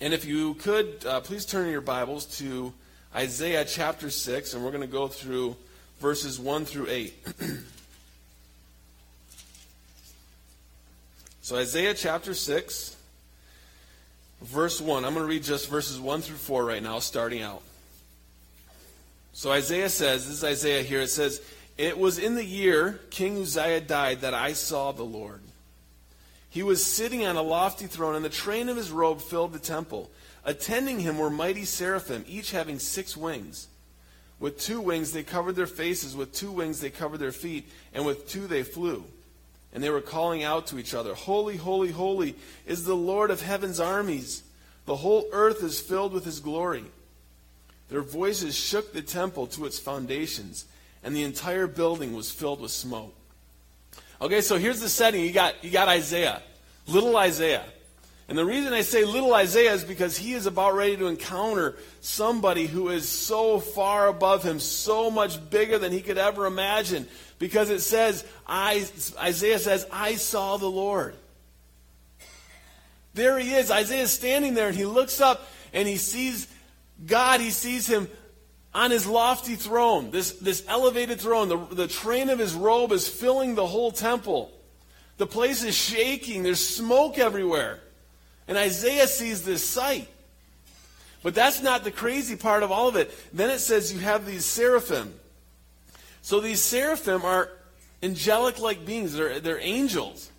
And 0.00 0.14
if 0.14 0.24
you 0.24 0.54
could, 0.54 1.04
uh, 1.04 1.22
please 1.22 1.44
turn 1.44 1.68
your 1.68 1.80
Bibles 1.80 2.26
to 2.38 2.72
Isaiah 3.12 3.64
chapter 3.64 4.10
6, 4.10 4.54
and 4.54 4.62
we're 4.62 4.70
going 4.70 4.82
to 4.82 4.86
go 4.86 5.08
through 5.08 5.56
verses 5.98 6.38
1 6.38 6.66
through 6.66 6.86
8. 6.88 7.14
so, 11.42 11.56
Isaiah 11.56 11.94
chapter 11.94 12.32
6, 12.32 12.96
verse 14.40 14.80
1. 14.80 15.04
I'm 15.04 15.14
going 15.14 15.26
to 15.26 15.28
read 15.28 15.42
just 15.42 15.68
verses 15.68 15.98
1 15.98 16.20
through 16.20 16.36
4 16.36 16.64
right 16.64 16.80
now, 16.82 17.00
starting 17.00 17.42
out. 17.42 17.62
So, 19.32 19.50
Isaiah 19.50 19.90
says, 19.90 20.26
this 20.26 20.36
is 20.36 20.44
Isaiah 20.44 20.82
here, 20.82 21.00
it 21.00 21.08
says, 21.08 21.42
It 21.76 21.98
was 21.98 22.18
in 22.18 22.34
the 22.34 22.44
year 22.44 23.00
King 23.10 23.40
Uzziah 23.40 23.80
died 23.80 24.22
that 24.22 24.34
I 24.34 24.54
saw 24.54 24.92
the 24.92 25.02
Lord. 25.02 25.40
He 26.48 26.62
was 26.62 26.84
sitting 26.84 27.26
on 27.26 27.36
a 27.36 27.42
lofty 27.42 27.86
throne, 27.86 28.14
and 28.14 28.24
the 28.24 28.30
train 28.30 28.70
of 28.70 28.78
his 28.78 28.90
robe 28.90 29.20
filled 29.20 29.52
the 29.52 29.58
temple. 29.58 30.10
Attending 30.42 31.00
him 31.00 31.18
were 31.18 31.28
mighty 31.28 31.64
seraphim, 31.64 32.24
each 32.26 32.52
having 32.52 32.78
six 32.78 33.16
wings. 33.16 33.68
With 34.38 34.58
two 34.58 34.80
wings 34.80 35.12
they 35.12 35.22
covered 35.22 35.56
their 35.56 35.66
faces, 35.66 36.16
with 36.16 36.32
two 36.32 36.50
wings 36.50 36.80
they 36.80 36.90
covered 36.90 37.18
their 37.18 37.32
feet, 37.32 37.68
and 37.92 38.06
with 38.06 38.28
two 38.28 38.46
they 38.46 38.62
flew. 38.62 39.04
And 39.74 39.82
they 39.82 39.90
were 39.90 40.00
calling 40.00 40.44
out 40.44 40.68
to 40.68 40.78
each 40.78 40.94
other, 40.94 41.14
Holy, 41.14 41.56
holy, 41.56 41.90
holy 41.90 42.36
is 42.64 42.84
the 42.84 42.96
Lord 42.96 43.30
of 43.30 43.42
heaven's 43.42 43.80
armies. 43.80 44.42
The 44.86 44.96
whole 44.96 45.28
earth 45.32 45.62
is 45.62 45.80
filled 45.80 46.12
with 46.12 46.24
his 46.24 46.40
glory. 46.40 46.84
Their 47.88 48.02
voices 48.02 48.56
shook 48.56 48.92
the 48.92 49.02
temple 49.02 49.46
to 49.48 49.66
its 49.66 49.78
foundations, 49.78 50.64
and 51.06 51.14
the 51.14 51.22
entire 51.22 51.68
building 51.68 52.14
was 52.14 52.32
filled 52.32 52.60
with 52.60 52.72
smoke. 52.72 53.14
Okay, 54.20 54.40
so 54.40 54.58
here's 54.58 54.80
the 54.80 54.88
setting. 54.88 55.24
You 55.24 55.30
got, 55.30 55.62
you 55.62 55.70
got 55.70 55.86
Isaiah, 55.86 56.42
little 56.88 57.16
Isaiah. 57.16 57.64
And 58.28 58.36
the 58.36 58.44
reason 58.44 58.72
I 58.72 58.80
say 58.80 59.04
little 59.04 59.32
Isaiah 59.32 59.72
is 59.72 59.84
because 59.84 60.18
he 60.18 60.32
is 60.32 60.46
about 60.46 60.74
ready 60.74 60.96
to 60.96 61.06
encounter 61.06 61.76
somebody 62.00 62.66
who 62.66 62.88
is 62.88 63.08
so 63.08 63.60
far 63.60 64.08
above 64.08 64.42
him, 64.42 64.58
so 64.58 65.08
much 65.08 65.48
bigger 65.48 65.78
than 65.78 65.92
he 65.92 66.00
could 66.00 66.18
ever 66.18 66.44
imagine. 66.44 67.06
Because 67.38 67.70
it 67.70 67.82
says, 67.82 68.24
I, 68.44 68.84
Isaiah 69.16 69.60
says, 69.60 69.86
I 69.92 70.16
saw 70.16 70.56
the 70.56 70.66
Lord. 70.66 71.14
There 73.14 73.38
he 73.38 73.54
is. 73.54 73.70
Isaiah 73.70 74.02
is 74.02 74.12
standing 74.12 74.54
there 74.54 74.66
and 74.66 74.76
he 74.76 74.86
looks 74.86 75.20
up 75.20 75.46
and 75.72 75.86
he 75.86 75.98
sees 75.98 76.48
God. 77.06 77.40
He 77.40 77.50
sees 77.50 77.86
him 77.86 78.08
on 78.76 78.90
his 78.90 79.06
lofty 79.06 79.54
throne, 79.56 80.10
this, 80.10 80.32
this 80.32 80.62
elevated 80.68 81.18
throne. 81.18 81.48
The, 81.48 81.56
the 81.56 81.88
train 81.88 82.28
of 82.28 82.38
his 82.38 82.52
robe 82.52 82.92
is 82.92 83.08
filling 83.08 83.54
the 83.54 83.66
whole 83.66 83.90
temple. 83.90 84.52
The 85.16 85.26
place 85.26 85.64
is 85.64 85.74
shaking. 85.74 86.42
There's 86.42 86.64
smoke 86.64 87.18
everywhere. 87.18 87.80
And 88.46 88.58
Isaiah 88.58 89.08
sees 89.08 89.42
this 89.42 89.66
sight. 89.66 90.08
But 91.22 91.34
that's 91.34 91.62
not 91.62 91.84
the 91.84 91.90
crazy 91.90 92.36
part 92.36 92.62
of 92.62 92.70
all 92.70 92.86
of 92.86 92.96
it. 92.96 93.10
Then 93.32 93.48
it 93.48 93.60
says 93.60 93.94
you 93.94 94.00
have 94.00 94.26
these 94.26 94.44
seraphim. 94.44 95.14
So 96.20 96.40
these 96.40 96.60
seraphim 96.60 97.24
are 97.24 97.50
angelic 98.02 98.60
like 98.60 98.84
beings, 98.84 99.14
they're, 99.14 99.40
they're 99.40 99.58
angels. 99.58 100.30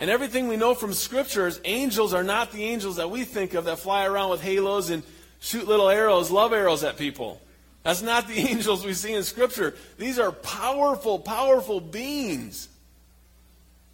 And 0.00 0.10
everything 0.10 0.48
we 0.48 0.56
know 0.56 0.74
from 0.74 0.92
Scripture 0.92 1.46
is 1.46 1.60
angels 1.64 2.14
are 2.14 2.24
not 2.24 2.50
the 2.50 2.64
angels 2.64 2.96
that 2.96 3.10
we 3.10 3.22
think 3.22 3.54
of 3.54 3.66
that 3.66 3.78
fly 3.78 4.06
around 4.06 4.30
with 4.30 4.42
halos 4.42 4.90
and 4.90 5.04
shoot 5.38 5.68
little 5.68 5.88
arrows, 5.88 6.32
love 6.32 6.52
arrows 6.52 6.82
at 6.82 6.96
people. 6.96 7.40
That's 7.82 8.02
not 8.02 8.28
the 8.28 8.34
angels 8.50 8.84
we 8.84 8.94
see 8.94 9.14
in 9.14 9.22
Scripture. 9.22 9.74
These 9.98 10.18
are 10.18 10.32
powerful, 10.32 11.18
powerful 11.18 11.80
beings. 11.80 12.68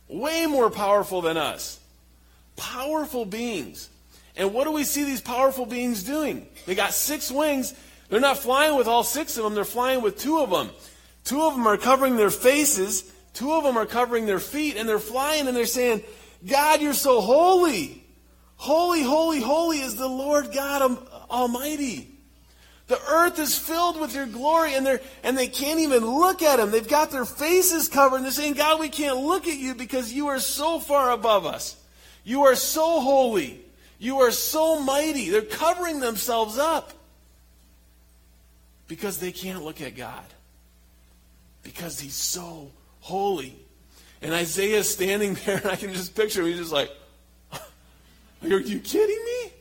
Way 0.08 0.46
more 0.46 0.70
powerful 0.70 1.20
than 1.22 1.36
us 1.36 1.80
powerful 2.56 3.24
beings. 3.24 3.88
And 4.36 4.52
what 4.52 4.64
do 4.64 4.72
we 4.72 4.84
see 4.84 5.04
these 5.04 5.20
powerful 5.20 5.66
beings 5.66 6.02
doing? 6.02 6.46
They 6.66 6.74
got 6.74 6.92
six 6.92 7.30
wings. 7.30 7.74
They're 8.08 8.20
not 8.20 8.38
flying 8.38 8.76
with 8.76 8.86
all 8.86 9.04
six 9.04 9.36
of 9.36 9.44
them, 9.44 9.54
they're 9.54 9.64
flying 9.64 10.02
with 10.02 10.18
two 10.18 10.40
of 10.40 10.50
them. 10.50 10.70
Two 11.24 11.42
of 11.42 11.54
them 11.54 11.66
are 11.66 11.76
covering 11.76 12.16
their 12.16 12.30
faces, 12.30 13.12
two 13.34 13.52
of 13.52 13.64
them 13.64 13.76
are 13.76 13.86
covering 13.86 14.26
their 14.26 14.38
feet, 14.38 14.76
and 14.76 14.88
they're 14.88 14.98
flying 14.98 15.48
and 15.48 15.56
they're 15.56 15.66
saying, 15.66 16.02
God, 16.46 16.80
you're 16.80 16.94
so 16.94 17.20
holy. 17.20 18.04
Holy, 18.56 19.02
holy, 19.02 19.40
holy 19.40 19.80
is 19.80 19.96
the 19.96 20.08
Lord 20.08 20.52
God 20.52 20.98
Almighty. 21.30 22.15
The 22.88 23.00
earth 23.08 23.38
is 23.40 23.58
filled 23.58 24.00
with 24.00 24.14
your 24.14 24.26
glory, 24.26 24.74
and, 24.74 24.86
they're, 24.86 25.00
and 25.24 25.36
they 25.36 25.48
can't 25.48 25.80
even 25.80 26.06
look 26.06 26.40
at 26.40 26.60
him. 26.60 26.70
They've 26.70 26.86
got 26.86 27.10
their 27.10 27.24
faces 27.24 27.88
covered, 27.88 28.16
and 28.16 28.24
they're 28.24 28.32
saying, 28.32 28.54
God, 28.54 28.78
we 28.78 28.88
can't 28.88 29.18
look 29.18 29.48
at 29.48 29.56
you 29.56 29.74
because 29.74 30.12
you 30.12 30.28
are 30.28 30.38
so 30.38 30.78
far 30.78 31.10
above 31.10 31.46
us. 31.46 31.76
You 32.22 32.44
are 32.44 32.54
so 32.54 33.00
holy. 33.00 33.60
You 33.98 34.20
are 34.20 34.30
so 34.30 34.80
mighty. 34.80 35.30
They're 35.30 35.42
covering 35.42 35.98
themselves 35.98 36.58
up 36.58 36.92
because 38.86 39.18
they 39.18 39.32
can't 39.32 39.64
look 39.64 39.80
at 39.80 39.96
God. 39.96 40.24
Because 41.64 41.98
he's 41.98 42.14
so 42.14 42.70
holy. 43.00 43.56
And 44.22 44.32
Isaiah's 44.32 44.88
standing 44.88 45.34
there, 45.44 45.56
and 45.56 45.66
I 45.66 45.76
can 45.76 45.92
just 45.92 46.14
picture 46.14 46.42
him. 46.42 46.48
He's 46.48 46.58
just 46.58 46.72
like, 46.72 46.90
Are 47.52 48.60
you 48.60 48.78
kidding 48.78 49.24
me? 49.24 49.52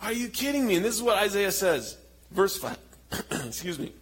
Are 0.00 0.12
you 0.12 0.28
kidding 0.28 0.66
me? 0.66 0.76
And 0.76 0.84
this 0.84 0.94
is 0.94 1.02
what 1.02 1.18
Isaiah 1.18 1.52
says. 1.52 1.96
Verse 2.30 2.56
5. 2.56 2.78
Excuse 3.46 3.78
me. 3.78 3.92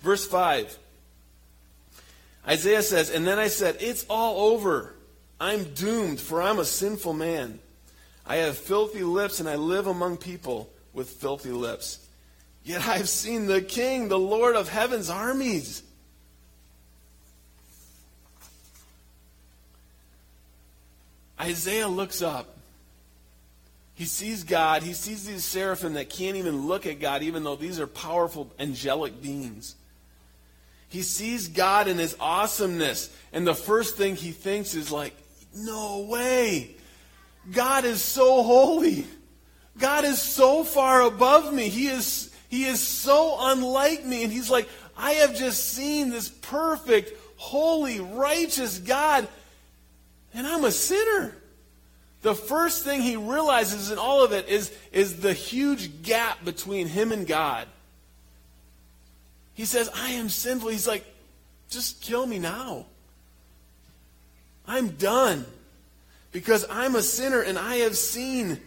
Verse 0.00 0.26
5. 0.26 0.78
Isaiah 2.46 2.82
says, 2.82 3.10
And 3.10 3.26
then 3.26 3.38
I 3.38 3.48
said, 3.48 3.76
It's 3.80 4.04
all 4.08 4.52
over. 4.52 4.94
I'm 5.40 5.64
doomed, 5.74 6.20
for 6.20 6.42
I'm 6.42 6.58
a 6.58 6.64
sinful 6.64 7.12
man. 7.12 7.60
I 8.26 8.36
have 8.36 8.58
filthy 8.58 9.02
lips, 9.02 9.40
and 9.40 9.48
I 9.48 9.54
live 9.54 9.86
among 9.86 10.16
people 10.16 10.68
with 10.92 11.08
filthy 11.10 11.50
lips. 11.50 12.06
Yet 12.64 12.86
I've 12.86 13.08
seen 13.08 13.46
the 13.46 13.62
King, 13.62 14.08
the 14.08 14.18
Lord 14.18 14.56
of 14.56 14.68
heaven's 14.68 15.08
armies. 15.08 15.82
Isaiah 21.40 21.88
looks 21.88 22.20
up. 22.20 22.57
He 23.98 24.04
sees 24.04 24.44
God. 24.44 24.84
He 24.84 24.92
sees 24.92 25.26
these 25.26 25.44
seraphim 25.44 25.94
that 25.94 26.08
can't 26.08 26.36
even 26.36 26.68
look 26.68 26.86
at 26.86 27.00
God, 27.00 27.24
even 27.24 27.42
though 27.42 27.56
these 27.56 27.80
are 27.80 27.88
powerful 27.88 28.48
angelic 28.56 29.20
beings. 29.20 29.74
He 30.88 31.02
sees 31.02 31.48
God 31.48 31.88
in 31.88 31.98
his 31.98 32.16
awesomeness. 32.20 33.10
And 33.32 33.44
the 33.44 33.56
first 33.56 33.96
thing 33.96 34.14
he 34.14 34.30
thinks 34.30 34.76
is 34.76 34.92
like, 34.92 35.16
no 35.52 36.06
way. 36.08 36.76
God 37.50 37.84
is 37.84 38.00
so 38.00 38.44
holy. 38.44 39.04
God 39.78 40.04
is 40.04 40.22
so 40.22 40.62
far 40.62 41.02
above 41.02 41.52
me. 41.52 41.68
He 41.68 41.88
is, 41.88 42.32
he 42.48 42.66
is 42.66 42.80
so 42.80 43.36
unlike 43.36 44.04
me. 44.04 44.22
And 44.22 44.32
he's 44.32 44.48
like, 44.48 44.68
I 44.96 45.14
have 45.14 45.34
just 45.34 45.72
seen 45.72 46.10
this 46.10 46.28
perfect, 46.28 47.18
holy, 47.34 47.98
righteous 47.98 48.78
God, 48.78 49.26
and 50.32 50.46
I'm 50.46 50.64
a 50.64 50.70
sinner. 50.70 51.34
The 52.22 52.34
first 52.34 52.84
thing 52.84 53.02
he 53.02 53.16
realizes 53.16 53.90
in 53.90 53.98
all 53.98 54.24
of 54.24 54.32
it 54.32 54.48
is, 54.48 54.72
is 54.92 55.20
the 55.20 55.32
huge 55.32 56.02
gap 56.02 56.44
between 56.44 56.88
him 56.88 57.12
and 57.12 57.26
God. 57.26 57.68
He 59.54 59.64
says, 59.64 59.90
I 59.94 60.10
am 60.10 60.28
sinful. 60.28 60.68
He's 60.68 60.88
like, 60.88 61.04
just 61.70 62.00
kill 62.00 62.26
me 62.26 62.38
now. 62.38 62.86
I'm 64.66 64.90
done 64.90 65.46
because 66.32 66.66
I'm 66.70 66.94
a 66.94 67.02
sinner 67.02 67.40
and 67.40 67.58
I 67.58 67.76
have 67.76 67.96
seen 67.96 68.60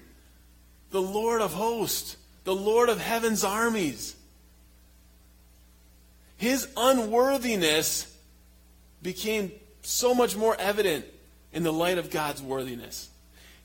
the 0.90 1.02
Lord 1.02 1.42
of 1.42 1.54
hosts, 1.54 2.18
the 2.44 2.56
Lord 2.56 2.90
of 2.90 3.00
heaven's 3.00 3.44
armies. 3.44 4.16
His 6.38 6.68
unworthiness 6.76 8.14
became 9.04 9.52
so 9.84 10.16
much 10.16 10.36
more 10.36 10.56
evident 10.60 11.06
in 11.54 11.64
the 11.64 11.72
light 11.72 11.98
of 12.00 12.10
God's 12.10 12.42
worthiness. 12.42 13.11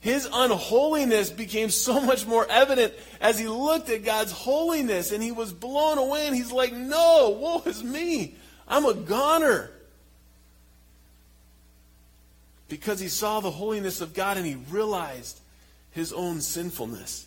His 0.00 0.28
unholiness 0.32 1.30
became 1.30 1.70
so 1.70 2.00
much 2.00 2.26
more 2.26 2.46
evident 2.48 2.94
as 3.20 3.38
he 3.38 3.48
looked 3.48 3.90
at 3.90 4.04
God's 4.04 4.32
holiness 4.32 5.10
and 5.10 5.22
he 5.22 5.32
was 5.32 5.52
blown 5.52 5.98
away 5.98 6.26
and 6.26 6.36
he's 6.36 6.52
like, 6.52 6.72
No, 6.72 7.36
woe 7.40 7.62
is 7.66 7.82
me. 7.82 8.34
I'm 8.68 8.84
a 8.84 8.94
goner 8.94 9.70
because 12.68 13.00
he 13.00 13.08
saw 13.08 13.40
the 13.40 13.50
holiness 13.50 14.00
of 14.00 14.12
God 14.12 14.36
and 14.36 14.46
he 14.46 14.56
realized 14.70 15.40
his 15.92 16.12
own 16.12 16.40
sinfulness. 16.40 17.26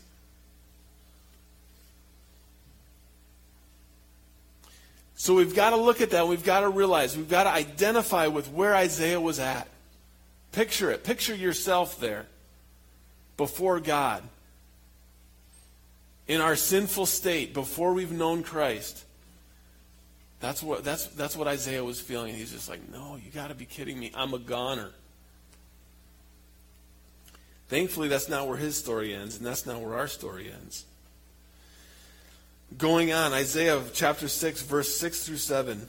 So 5.15 5.35
we've 5.35 5.53
got 5.53 5.71
to 5.71 5.75
look 5.75 5.99
at 5.99 6.11
that. 6.11 6.29
We've 6.29 6.43
got 6.45 6.61
to 6.61 6.69
realize, 6.69 7.17
we've 7.17 7.29
got 7.29 7.43
to 7.43 7.49
identify 7.49 8.27
with 8.27 8.49
where 8.51 8.73
Isaiah 8.73 9.19
was 9.19 9.37
at. 9.37 9.67
Picture 10.53 10.91
it. 10.91 11.03
Picture 11.03 11.35
yourself 11.35 11.99
there 11.99 12.25
before 13.39 13.79
God. 13.79 14.21
In 16.27 16.41
our 16.41 16.57
sinful 16.57 17.05
state, 17.05 17.53
before 17.53 17.93
we've 17.93 18.11
known 18.11 18.43
Christ. 18.43 19.05
That's 20.41 20.61
what, 20.61 20.83
that's, 20.83 21.05
that's 21.07 21.37
what 21.37 21.47
Isaiah 21.47 21.83
was 21.83 22.01
feeling. 22.01 22.35
He's 22.35 22.51
just 22.51 22.67
like, 22.67 22.91
no, 22.91 23.15
you 23.15 23.31
got 23.31 23.47
to 23.47 23.55
be 23.55 23.63
kidding 23.63 23.97
me. 23.97 24.11
I'm 24.13 24.33
a 24.33 24.39
goner. 24.39 24.91
Thankfully, 27.69 28.09
that's 28.09 28.27
not 28.27 28.45
where 28.45 28.57
his 28.57 28.75
story 28.75 29.13
ends, 29.13 29.37
and 29.37 29.45
that's 29.45 29.65
not 29.65 29.79
where 29.79 29.95
our 29.95 30.07
story 30.07 30.51
ends. 30.51 30.83
Going 32.77 33.13
on, 33.13 33.31
Isaiah 33.31 33.81
chapter 33.93 34.27
6, 34.27 34.63
verse 34.63 34.93
6 34.97 35.25
through 35.25 35.37
7. 35.37 35.87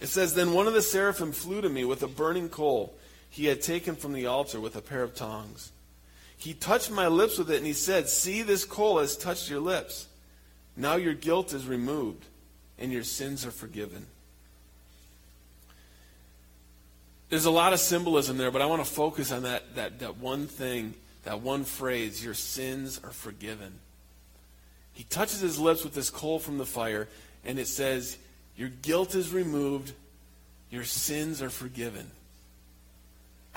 It 0.00 0.08
says, 0.08 0.34
Then 0.34 0.52
one 0.52 0.66
of 0.66 0.74
the 0.74 0.82
seraphim 0.82 1.30
flew 1.30 1.60
to 1.60 1.68
me 1.68 1.84
with 1.84 2.02
a 2.02 2.08
burning 2.08 2.48
coal 2.48 2.94
he 3.30 3.46
had 3.46 3.62
taken 3.62 3.94
from 3.94 4.12
the 4.12 4.26
altar 4.26 4.58
with 4.58 4.74
a 4.74 4.82
pair 4.82 5.04
of 5.04 5.14
tongs. 5.14 5.70
He 6.38 6.54
touched 6.54 6.90
my 6.90 7.08
lips 7.08 7.36
with 7.36 7.50
it, 7.50 7.56
and 7.56 7.66
he 7.66 7.72
said, 7.72 8.08
See, 8.08 8.42
this 8.42 8.64
coal 8.64 9.00
has 9.00 9.16
touched 9.16 9.50
your 9.50 9.60
lips. 9.60 10.06
Now 10.76 10.94
your 10.94 11.14
guilt 11.14 11.52
is 11.52 11.66
removed, 11.66 12.24
and 12.78 12.92
your 12.92 13.02
sins 13.02 13.44
are 13.44 13.50
forgiven. 13.50 14.06
There's 17.28 17.44
a 17.44 17.50
lot 17.50 17.72
of 17.72 17.80
symbolism 17.80 18.38
there, 18.38 18.52
but 18.52 18.62
I 18.62 18.66
want 18.66 18.84
to 18.84 18.90
focus 18.90 19.32
on 19.32 19.42
that, 19.42 19.74
that, 19.74 19.98
that 19.98 20.16
one 20.18 20.46
thing, 20.46 20.94
that 21.24 21.40
one 21.40 21.64
phrase 21.64 22.24
your 22.24 22.34
sins 22.34 23.00
are 23.02 23.10
forgiven. 23.10 23.80
He 24.92 25.04
touches 25.04 25.40
his 25.40 25.58
lips 25.58 25.84
with 25.84 25.94
this 25.94 26.08
coal 26.08 26.38
from 26.38 26.58
the 26.58 26.64
fire, 26.64 27.08
and 27.44 27.58
it 27.58 27.66
says, 27.66 28.16
Your 28.56 28.68
guilt 28.68 29.16
is 29.16 29.32
removed, 29.32 29.92
your 30.70 30.84
sins 30.84 31.42
are 31.42 31.50
forgiven. 31.50 32.10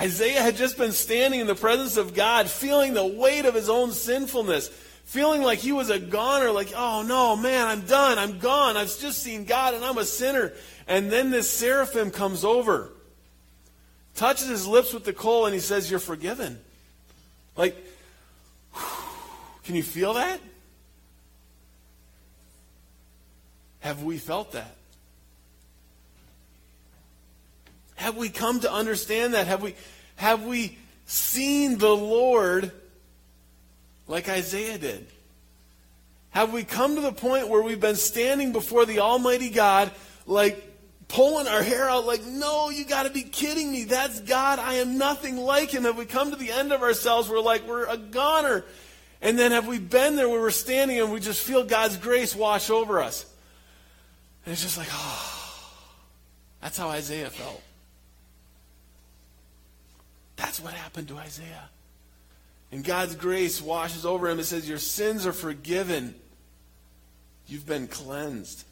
Isaiah 0.02 0.42
had 0.42 0.56
just 0.56 0.80
been 0.80 0.94
standing 0.94 1.42
in 1.42 1.48
the 1.48 1.54
presence 1.54 1.96
of 1.96 2.16
God, 2.16 2.50
feeling 2.50 2.96
the 2.96 3.06
weight 3.06 3.46
of 3.46 3.54
his 3.54 3.70
own 3.70 3.92
sinfulness, 3.92 4.70
feeling 5.04 5.44
like 5.44 5.60
he 5.60 5.72
was 5.72 5.92
a 5.92 6.00
goner, 6.00 6.50
like, 6.50 6.74
oh 6.76 7.04
no, 7.04 7.36
man, 7.36 7.68
I'm 7.68 7.82
done, 7.82 8.18
I'm 8.18 8.40
gone, 8.40 8.78
I've 8.78 8.98
just 8.98 9.22
seen 9.22 9.46
God 9.46 9.76
and 9.76 9.86
I'm 9.86 10.00
a 10.00 10.06
sinner. 10.06 10.54
And 10.88 11.12
then 11.12 11.30
this 11.30 11.48
seraphim 11.48 12.10
comes 12.10 12.44
over, 12.44 12.90
touches 14.16 14.48
his 14.48 14.66
lips 14.66 14.92
with 14.92 15.04
the 15.04 15.14
coal, 15.14 15.46
and 15.46 15.54
he 15.54 15.60
says, 15.60 15.92
You're 15.92 16.00
forgiven. 16.00 16.60
Like, 17.56 17.78
can 19.66 19.76
you 19.76 19.84
feel 19.84 20.16
that? 20.16 20.40
Have 23.82 24.02
we 24.02 24.18
felt 24.18 24.54
that? 24.54 24.76
Have 28.12 28.20
we 28.20 28.28
come 28.28 28.60
to 28.60 28.70
understand 28.70 29.36
that? 29.36 29.48
Have 29.48 29.64
we, 29.64 29.74
have 30.18 30.44
we 30.44 30.78
seen 31.06 31.78
the 31.78 31.96
Lord 31.96 32.74
like 34.06 34.28
Isaiah 34.28 34.78
did? 34.78 35.08
Have 36.32 36.52
we 36.52 36.66
come 36.66 36.96
to 36.96 37.02
the 37.02 37.14
point 37.14 37.48
where 37.48 37.62
we've 37.62 37.80
been 37.80 37.96
standing 37.96 38.52
before 38.52 38.86
the 38.86 39.00
Almighty 39.00 39.50
God, 39.50 39.92
like 40.26 40.62
pulling 41.08 41.48
our 41.48 41.64
hair 41.64 41.90
out, 41.90 42.06
like, 42.06 42.26
no, 42.26 42.70
you 42.70 42.84
got 42.84 43.04
to 43.04 43.12
be 43.12 43.24
kidding 43.24 43.72
me. 43.72 43.86
That's 43.86 44.20
God. 44.20 44.60
I 44.60 44.74
am 44.74 44.98
nothing 44.98 45.38
like 45.38 45.72
Him. 45.72 45.86
Have 45.86 45.98
we 45.98 46.04
come 46.04 46.32
to 46.32 46.38
the 46.38 46.52
end 46.52 46.74
of 46.74 46.82
ourselves? 46.82 47.30
We're 47.30 47.40
like, 47.40 47.66
we're 47.66 47.86
a 47.86 47.96
goner. 47.96 48.66
And 49.22 49.40
then 49.40 49.54
have 49.54 49.68
we 49.68 49.80
been 49.80 50.18
there 50.18 50.28
where 50.28 50.42
we're 50.42 50.52
standing 50.52 51.00
and 51.00 51.14
we 51.14 51.22
just 51.22 51.42
feel 51.42 51.64
God's 51.64 51.96
grace 51.96 52.36
wash 52.36 52.70
over 52.70 53.00
us? 53.00 53.26
And 54.46 54.52
it's 54.52 54.64
just 54.64 54.78
like, 54.78 54.90
oh, 54.92 55.78
that's 56.62 56.78
how 56.78 56.90
Isaiah 56.90 57.30
felt. 57.30 57.64
That's 60.36 60.60
what 60.60 60.74
happened 60.74 61.08
to 61.10 61.18
Isaiah. 61.18 61.70
And 62.72 62.84
God's 62.84 63.16
grace 63.16 63.62
washes 63.62 64.06
over 64.06 64.30
him. 64.30 64.40
It 64.40 64.46
says, 64.46 64.68
Your 64.68 64.78
sins 64.78 65.26
are 65.26 65.34
forgiven. 65.34 66.16
You've 67.48 67.66
been 67.66 67.88
cleansed. 67.88 68.64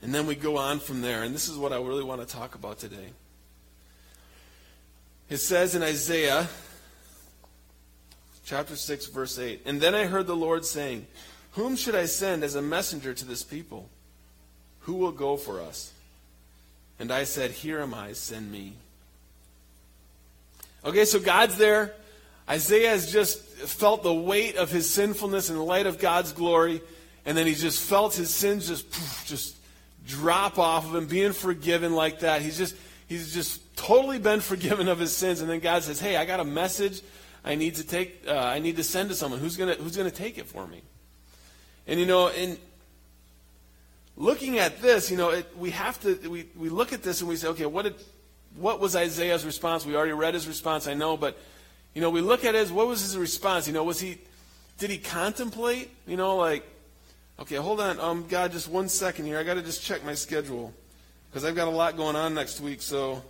And 0.00 0.14
then 0.14 0.26
we 0.26 0.34
go 0.34 0.56
on 0.56 0.78
from 0.78 1.02
there. 1.02 1.22
And 1.22 1.34
this 1.34 1.48
is 1.48 1.56
what 1.56 1.72
I 1.72 1.76
really 1.76 2.04
want 2.04 2.26
to 2.26 2.26
talk 2.26 2.54
about 2.54 2.78
today. 2.78 3.10
It 5.28 5.38
says 5.38 5.74
in 5.74 5.82
Isaiah 5.82 6.48
chapter 8.46 8.76
6, 8.76 9.06
verse 9.06 9.38
8 9.38 9.62
And 9.66 9.80
then 9.80 9.94
I 9.94 10.06
heard 10.06 10.26
the 10.26 10.36
Lord 10.36 10.64
saying, 10.64 11.06
Whom 11.52 11.76
should 11.76 11.94
I 11.94 12.06
send 12.06 12.42
as 12.42 12.54
a 12.54 12.62
messenger 12.62 13.12
to 13.12 13.24
this 13.26 13.42
people? 13.42 13.90
Who 14.80 14.94
will 14.94 15.12
go 15.12 15.36
for 15.36 15.60
us? 15.60 15.92
And 16.98 17.12
I 17.12 17.24
said, 17.24 17.52
Here 17.52 17.80
am 17.80 17.94
I, 17.94 18.12
send 18.12 18.50
me. 18.50 18.74
Okay, 20.84 21.04
so 21.04 21.20
God's 21.20 21.56
there. 21.58 21.94
Isaiah 22.48 22.90
has 22.90 23.12
just 23.12 23.40
felt 23.42 24.02
the 24.02 24.14
weight 24.14 24.56
of 24.56 24.70
his 24.70 24.88
sinfulness 24.88 25.50
in 25.50 25.56
the 25.56 25.62
light 25.62 25.86
of 25.86 25.98
God's 25.98 26.32
glory, 26.32 26.80
and 27.26 27.36
then 27.36 27.46
he 27.46 27.54
just 27.54 27.82
felt 27.82 28.14
his 28.14 28.34
sins 28.34 28.68
just 28.68 28.90
poof, 28.90 29.24
just 29.26 29.56
drop 30.06 30.58
off 30.58 30.86
of 30.86 30.94
him, 30.94 31.06
being 31.06 31.32
forgiven 31.32 31.94
like 31.94 32.20
that. 32.20 32.40
He's 32.40 32.56
just 32.56 32.74
he's 33.06 33.34
just 33.34 33.76
totally 33.76 34.18
been 34.18 34.40
forgiven 34.52 34.88
of 34.88 34.98
his 34.98 35.14
sins, 35.14 35.40
and 35.40 35.50
then 35.50 35.60
God 35.60 35.82
says, 35.82 36.00
"Hey, 36.00 36.16
I 36.16 36.24
got 36.24 36.40
a 36.40 36.44
message. 36.44 37.02
I 37.44 37.54
need 37.54 37.74
to 37.76 37.86
take. 37.86 38.22
Uh, 38.26 38.32
I 38.32 38.58
need 38.58 38.76
to 38.76 38.84
send 38.84 39.10
to 39.10 39.14
someone 39.14 39.40
who's 39.40 39.56
gonna 39.56 39.74
who's 39.74 39.96
gonna 39.96 40.10
take 40.10 40.38
it 40.38 40.46
for 40.46 40.66
me." 40.66 40.82
And 41.86 42.00
you 42.00 42.06
know, 42.06 42.28
in 42.28 42.56
looking 44.18 44.58
at 44.58 44.82
this, 44.82 45.10
you 45.10 45.16
know, 45.16 45.30
it, 45.30 45.46
we 45.56 45.70
have 45.70 45.98
to 46.02 46.28
we 46.28 46.48
we 46.56 46.68
look 46.68 46.92
at 46.92 47.02
this 47.02 47.20
and 47.20 47.30
we 47.30 47.36
say, 47.36 47.48
okay, 47.48 47.66
what 47.66 47.82
did 47.82 47.94
what 48.56 48.80
was 48.80 48.96
Isaiah's 48.96 49.46
response? 49.46 49.86
We 49.86 49.96
already 49.96 50.12
read 50.12 50.34
his 50.34 50.46
response, 50.46 50.86
I 50.86 50.94
know, 50.94 51.16
but 51.16 51.38
you 51.94 52.02
know, 52.02 52.10
we 52.10 52.20
look 52.20 52.44
at 52.44 52.54
as 52.54 52.70
what 52.70 52.88
was 52.88 53.00
his 53.00 53.16
response? 53.16 53.66
You 53.66 53.72
know, 53.72 53.84
was 53.84 54.00
he 54.00 54.18
did 54.78 54.90
he 54.90 54.98
contemplate? 54.98 55.90
You 56.06 56.16
know, 56.16 56.36
like, 56.36 56.64
okay, 57.40 57.56
hold 57.56 57.80
on, 57.80 57.98
um, 58.00 58.26
God, 58.28 58.52
just 58.52 58.68
one 58.68 58.88
second 58.88 59.24
here. 59.24 59.38
I 59.38 59.44
got 59.44 59.54
to 59.54 59.62
just 59.62 59.82
check 59.82 60.04
my 60.04 60.14
schedule 60.14 60.74
because 61.30 61.44
I've 61.44 61.56
got 61.56 61.68
a 61.68 61.72
lot 61.72 61.96
going 61.96 62.16
on 62.16 62.34
next 62.34 62.60
week. 62.60 62.82
So, 62.82 63.22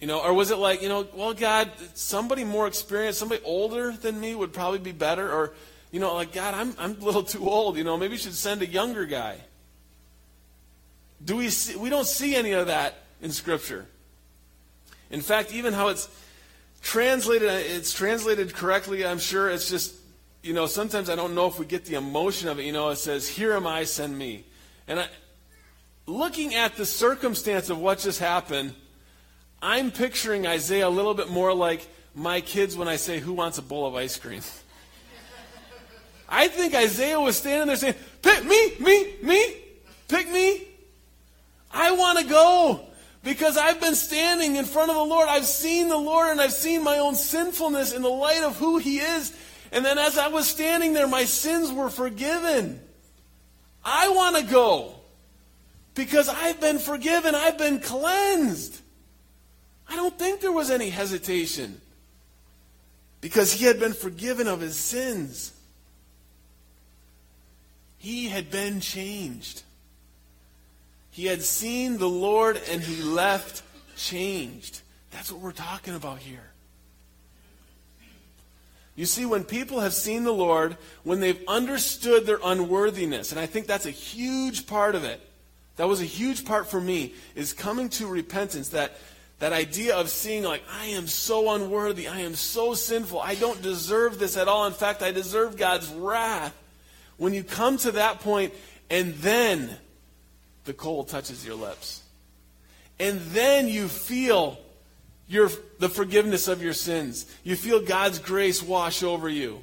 you 0.00 0.06
know, 0.06 0.20
or 0.20 0.32
was 0.32 0.50
it 0.50 0.56
like, 0.56 0.82
you 0.82 0.88
know, 0.88 1.06
well, 1.14 1.34
God, 1.34 1.70
somebody 1.94 2.44
more 2.44 2.66
experienced, 2.66 3.18
somebody 3.18 3.42
older 3.44 3.92
than 3.92 4.18
me 4.18 4.34
would 4.34 4.54
probably 4.54 4.78
be 4.78 4.92
better, 4.92 5.30
or 5.30 5.52
you 5.90 6.00
know, 6.00 6.14
like, 6.14 6.32
God, 6.32 6.54
I'm 6.54 6.74
I'm 6.78 6.92
a 6.92 7.04
little 7.04 7.22
too 7.34 7.46
old. 7.46 7.76
You 7.76 7.84
know, 7.84 7.98
maybe 7.98 8.12
you 8.12 8.18
should 8.18 8.34
send 8.34 8.62
a 8.62 8.66
younger 8.66 9.04
guy. 9.04 9.36
Do 11.24 11.36
we 11.36 11.50
see? 11.50 11.76
We 11.76 11.90
don't 11.90 12.06
see 12.06 12.34
any 12.34 12.52
of 12.52 12.66
that 12.68 12.94
in 13.20 13.30
Scripture. 13.30 13.86
In 15.10 15.20
fact, 15.20 15.52
even 15.52 15.74
how 15.74 15.88
it's 15.88 16.08
translated, 16.82 17.48
it's 17.48 17.92
translated 17.92 18.54
correctly, 18.54 19.04
I'm 19.04 19.18
sure. 19.18 19.50
It's 19.50 19.68
just, 19.68 19.94
you 20.42 20.54
know, 20.54 20.66
sometimes 20.66 21.10
I 21.10 21.16
don't 21.16 21.34
know 21.34 21.46
if 21.46 21.58
we 21.58 21.66
get 21.66 21.84
the 21.84 21.96
emotion 21.96 22.48
of 22.48 22.58
it. 22.58 22.64
You 22.64 22.72
know, 22.72 22.90
it 22.90 22.96
says, 22.96 23.28
Here 23.28 23.52
am 23.52 23.66
I, 23.66 23.84
send 23.84 24.16
me. 24.16 24.44
And 24.86 25.00
I, 25.00 25.08
looking 26.06 26.54
at 26.54 26.76
the 26.76 26.86
circumstance 26.86 27.70
of 27.70 27.78
what 27.78 27.98
just 27.98 28.20
happened, 28.20 28.74
I'm 29.60 29.90
picturing 29.90 30.46
Isaiah 30.46 30.88
a 30.88 30.90
little 30.90 31.14
bit 31.14 31.28
more 31.28 31.52
like 31.52 31.86
my 32.14 32.40
kids 32.40 32.76
when 32.76 32.88
I 32.88 32.96
say, 32.96 33.18
Who 33.18 33.32
wants 33.32 33.58
a 33.58 33.62
bowl 33.62 33.86
of 33.86 33.94
ice 33.94 34.16
cream? 34.16 34.40
I 36.28 36.48
think 36.48 36.74
Isaiah 36.74 37.20
was 37.20 37.36
standing 37.36 37.66
there 37.66 37.76
saying, 37.76 37.94
Pick 38.22 38.44
me, 38.44 38.72
me, 38.78 39.14
me, 39.22 39.56
pick 40.08 40.30
me. 40.30 40.68
I 41.72 41.92
want 41.92 42.18
to 42.18 42.24
go. 42.24 42.80
Because 43.22 43.58
I've 43.58 43.80
been 43.80 43.94
standing 43.94 44.56
in 44.56 44.64
front 44.64 44.90
of 44.90 44.96
the 44.96 45.04
Lord. 45.04 45.28
I've 45.28 45.46
seen 45.46 45.88
the 45.88 45.98
Lord 45.98 46.30
and 46.30 46.40
I've 46.40 46.52
seen 46.52 46.82
my 46.82 46.98
own 46.98 47.14
sinfulness 47.14 47.92
in 47.92 48.02
the 48.02 48.08
light 48.08 48.42
of 48.42 48.56
who 48.56 48.78
He 48.78 48.98
is. 48.98 49.34
And 49.72 49.84
then 49.84 49.98
as 49.98 50.16
I 50.16 50.28
was 50.28 50.48
standing 50.48 50.94
there, 50.94 51.06
my 51.06 51.24
sins 51.24 51.70
were 51.70 51.90
forgiven. 51.90 52.80
I 53.84 54.08
want 54.08 54.36
to 54.36 54.42
go. 54.42 54.94
Because 55.94 56.28
I've 56.28 56.60
been 56.60 56.78
forgiven. 56.78 57.34
I've 57.34 57.58
been 57.58 57.80
cleansed. 57.80 58.80
I 59.88 59.96
don't 59.96 60.18
think 60.18 60.40
there 60.40 60.52
was 60.52 60.70
any 60.70 60.88
hesitation. 60.88 61.80
Because 63.20 63.52
he 63.52 63.66
had 63.66 63.78
been 63.78 63.92
forgiven 63.92 64.48
of 64.48 64.60
his 64.60 64.76
sins. 64.76 65.52
He 67.98 68.28
had 68.28 68.50
been 68.50 68.80
changed. 68.80 69.62
He 71.10 71.26
had 71.26 71.42
seen 71.42 71.98
the 71.98 72.08
Lord 72.08 72.60
and 72.70 72.80
he 72.80 73.02
left 73.02 73.62
changed. 73.96 74.80
That's 75.10 75.30
what 75.32 75.40
we're 75.40 75.52
talking 75.52 75.94
about 75.94 76.18
here. 76.18 76.50
You 78.96 79.06
see, 79.06 79.24
when 79.24 79.44
people 79.44 79.80
have 79.80 79.94
seen 79.94 80.24
the 80.24 80.32
Lord, 80.32 80.76
when 81.04 81.20
they've 81.20 81.42
understood 81.48 82.26
their 82.26 82.40
unworthiness, 82.44 83.30
and 83.30 83.40
I 83.40 83.46
think 83.46 83.66
that's 83.66 83.86
a 83.86 83.90
huge 83.90 84.66
part 84.66 84.94
of 84.94 85.04
it, 85.04 85.20
that 85.76 85.88
was 85.88 86.02
a 86.02 86.04
huge 86.04 86.44
part 86.44 86.68
for 86.68 86.80
me, 86.80 87.14
is 87.34 87.54
coming 87.54 87.88
to 87.90 88.06
repentance. 88.06 88.70
That, 88.70 88.98
that 89.38 89.54
idea 89.54 89.96
of 89.96 90.10
seeing, 90.10 90.42
like, 90.42 90.62
I 90.70 90.86
am 90.86 91.06
so 91.06 91.54
unworthy, 91.54 92.08
I 92.08 92.20
am 92.20 92.34
so 92.34 92.74
sinful, 92.74 93.20
I 93.20 93.36
don't 93.36 93.62
deserve 93.62 94.18
this 94.18 94.36
at 94.36 94.48
all. 94.48 94.66
In 94.66 94.74
fact, 94.74 95.02
I 95.02 95.12
deserve 95.12 95.56
God's 95.56 95.88
wrath. 95.88 96.54
When 97.16 97.32
you 97.32 97.42
come 97.42 97.78
to 97.78 97.92
that 97.92 98.20
point, 98.20 98.52
and 98.90 99.14
then 99.14 99.70
the 100.64 100.72
coal 100.72 101.04
touches 101.04 101.44
your 101.44 101.54
lips. 101.54 102.02
And 102.98 103.20
then 103.32 103.68
you 103.68 103.88
feel 103.88 104.58
your, 105.26 105.50
the 105.78 105.88
forgiveness 105.88 106.48
of 106.48 106.62
your 106.62 106.72
sins. 106.72 107.26
You 107.44 107.56
feel 107.56 107.80
God's 107.80 108.18
grace 108.18 108.62
wash 108.62 109.02
over 109.02 109.28
you. 109.28 109.62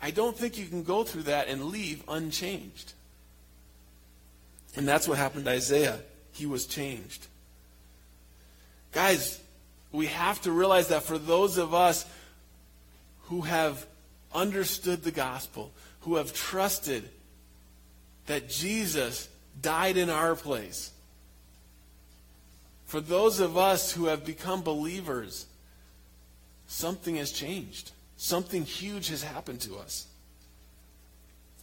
I 0.00 0.10
don't 0.10 0.36
think 0.36 0.58
you 0.58 0.66
can 0.66 0.82
go 0.82 1.02
through 1.02 1.24
that 1.24 1.48
and 1.48 1.66
leave 1.66 2.02
unchanged. 2.08 2.92
And 4.76 4.86
that's 4.86 5.08
what 5.08 5.18
happened 5.18 5.44
to 5.46 5.50
Isaiah. 5.50 6.00
He 6.32 6.46
was 6.46 6.66
changed. 6.66 7.26
Guys, 8.92 9.40
we 9.92 10.06
have 10.06 10.40
to 10.42 10.52
realize 10.52 10.88
that 10.88 11.02
for 11.02 11.18
those 11.18 11.58
of 11.58 11.74
us 11.74 12.06
who 13.22 13.42
have 13.42 13.86
understood 14.34 15.02
the 15.02 15.10
gospel, 15.10 15.72
who 16.00 16.16
have 16.16 16.32
trusted 16.32 17.08
that 18.26 18.48
Jesus 18.48 19.28
died 19.60 19.96
in 19.96 20.10
our 20.10 20.34
place. 20.34 20.90
For 22.86 23.00
those 23.00 23.40
of 23.40 23.56
us 23.56 23.92
who 23.92 24.06
have 24.06 24.24
become 24.24 24.62
believers, 24.62 25.46
something 26.66 27.16
has 27.16 27.32
changed. 27.32 27.92
Something 28.16 28.64
huge 28.64 29.08
has 29.08 29.22
happened 29.22 29.60
to 29.62 29.76
us. 29.76 30.06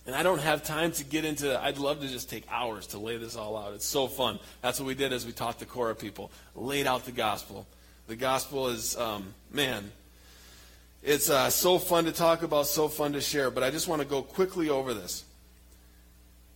And 0.06 0.16
I 0.16 0.24
don't 0.24 0.42
have 0.42 0.64
time 0.64 0.92
to 0.94 1.04
get 1.04 1.26
into 1.26 1.62
I'd 1.62 1.78
love 1.78 2.02
to 2.02 2.08
just 2.08 2.30
take 2.30 2.44
hours 2.52 2.88
to 2.88 2.98
lay 2.98 3.18
this 3.18 3.36
all 3.36 3.56
out. 3.56 3.74
It's 3.74 3.86
so 3.86 4.08
fun. 4.08 4.40
That's 4.62 4.80
what 4.80 4.88
we 4.88 4.96
did 4.96 5.14
as 5.14 5.26
we 5.26 5.32
taught 5.32 5.60
the 5.60 5.66
Korah 5.66 5.96
people. 5.96 6.32
Laid 6.56 6.88
out 6.88 7.06
the 7.06 7.12
gospel. 7.12 7.68
The 8.08 8.16
gospel 8.16 8.70
is, 8.70 8.98
um, 8.98 9.34
man, 9.52 9.92
It's 11.04 11.30
uh, 11.32 11.50
so 11.50 11.80
fun 11.80 12.06
to 12.06 12.12
talk 12.12 12.44
about, 12.44 12.68
so 12.68 12.88
fun 12.88 13.14
to 13.14 13.22
share, 13.22 13.50
but 13.50 13.64
I 13.64 13.72
just 13.72 13.88
want 13.88 14.02
to 14.02 14.08
go 14.08 14.22
quickly 14.22 14.70
over 14.70 14.94
this. 14.94 15.24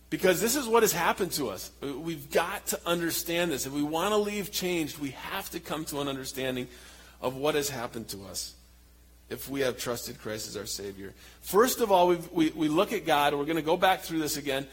Because 0.08 0.40
this 0.40 0.54
is 0.54 0.68
what 0.68 0.82
has 0.82 0.92
happened 0.92 1.32
to 1.32 1.48
us. 1.48 1.70
Uh, 1.82 1.98
we've 1.98 2.30
got 2.30 2.66
to 2.68 2.80
understand 2.86 3.50
this. 3.50 3.66
If 3.66 3.72
we 3.72 3.82
want 3.82 4.12
to 4.12 4.16
leave 4.16 4.52
changed, 4.52 4.98
we 4.98 5.10
have 5.10 5.50
to 5.50 5.60
come 5.60 5.84
to 5.86 6.00
an 6.00 6.08
understanding 6.08 6.68
of 7.20 7.34
what 7.36 7.54
has 7.56 7.68
happened 7.68 8.08
to 8.08 8.24
us 8.26 8.54
if 9.28 9.48
we 9.48 9.60
have 9.60 9.76
trusted 9.76 10.20
Christ 10.20 10.46
as 10.48 10.56
our 10.56 10.66
Savior. 10.66 11.12
First 11.42 11.80
of 11.80 11.90
all, 11.90 12.08
we 12.08 12.50
we, 12.50 12.68
look 12.68 12.92
at 12.92 13.04
God. 13.04 13.34
We're 13.34 13.44
going 13.44 13.56
to 13.56 13.62
go 13.62 13.76
back 13.76 14.02
through 14.02 14.20
this 14.20 14.36
again. 14.36 14.66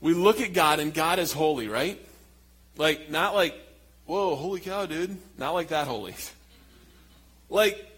We 0.00 0.14
look 0.14 0.40
at 0.40 0.52
God, 0.52 0.78
and 0.80 0.94
God 0.94 1.18
is 1.18 1.32
holy, 1.32 1.66
right? 1.66 2.00
Like, 2.76 3.10
not 3.10 3.34
like, 3.34 3.54
whoa, 4.06 4.36
holy 4.36 4.60
cow, 4.60 4.86
dude. 4.86 5.16
Not 5.38 5.54
like 5.54 5.68
that 5.68 5.88
holy. 5.88 6.14
like, 7.48 7.90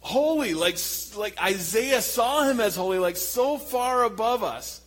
holy. 0.00 0.54
Like, 0.54 0.76
like 1.16 1.42
Isaiah 1.42 2.02
saw 2.02 2.48
him 2.48 2.60
as 2.60 2.76
holy, 2.76 2.98
like 2.98 3.16
so 3.16 3.58
far 3.58 4.04
above 4.04 4.44
us. 4.44 4.80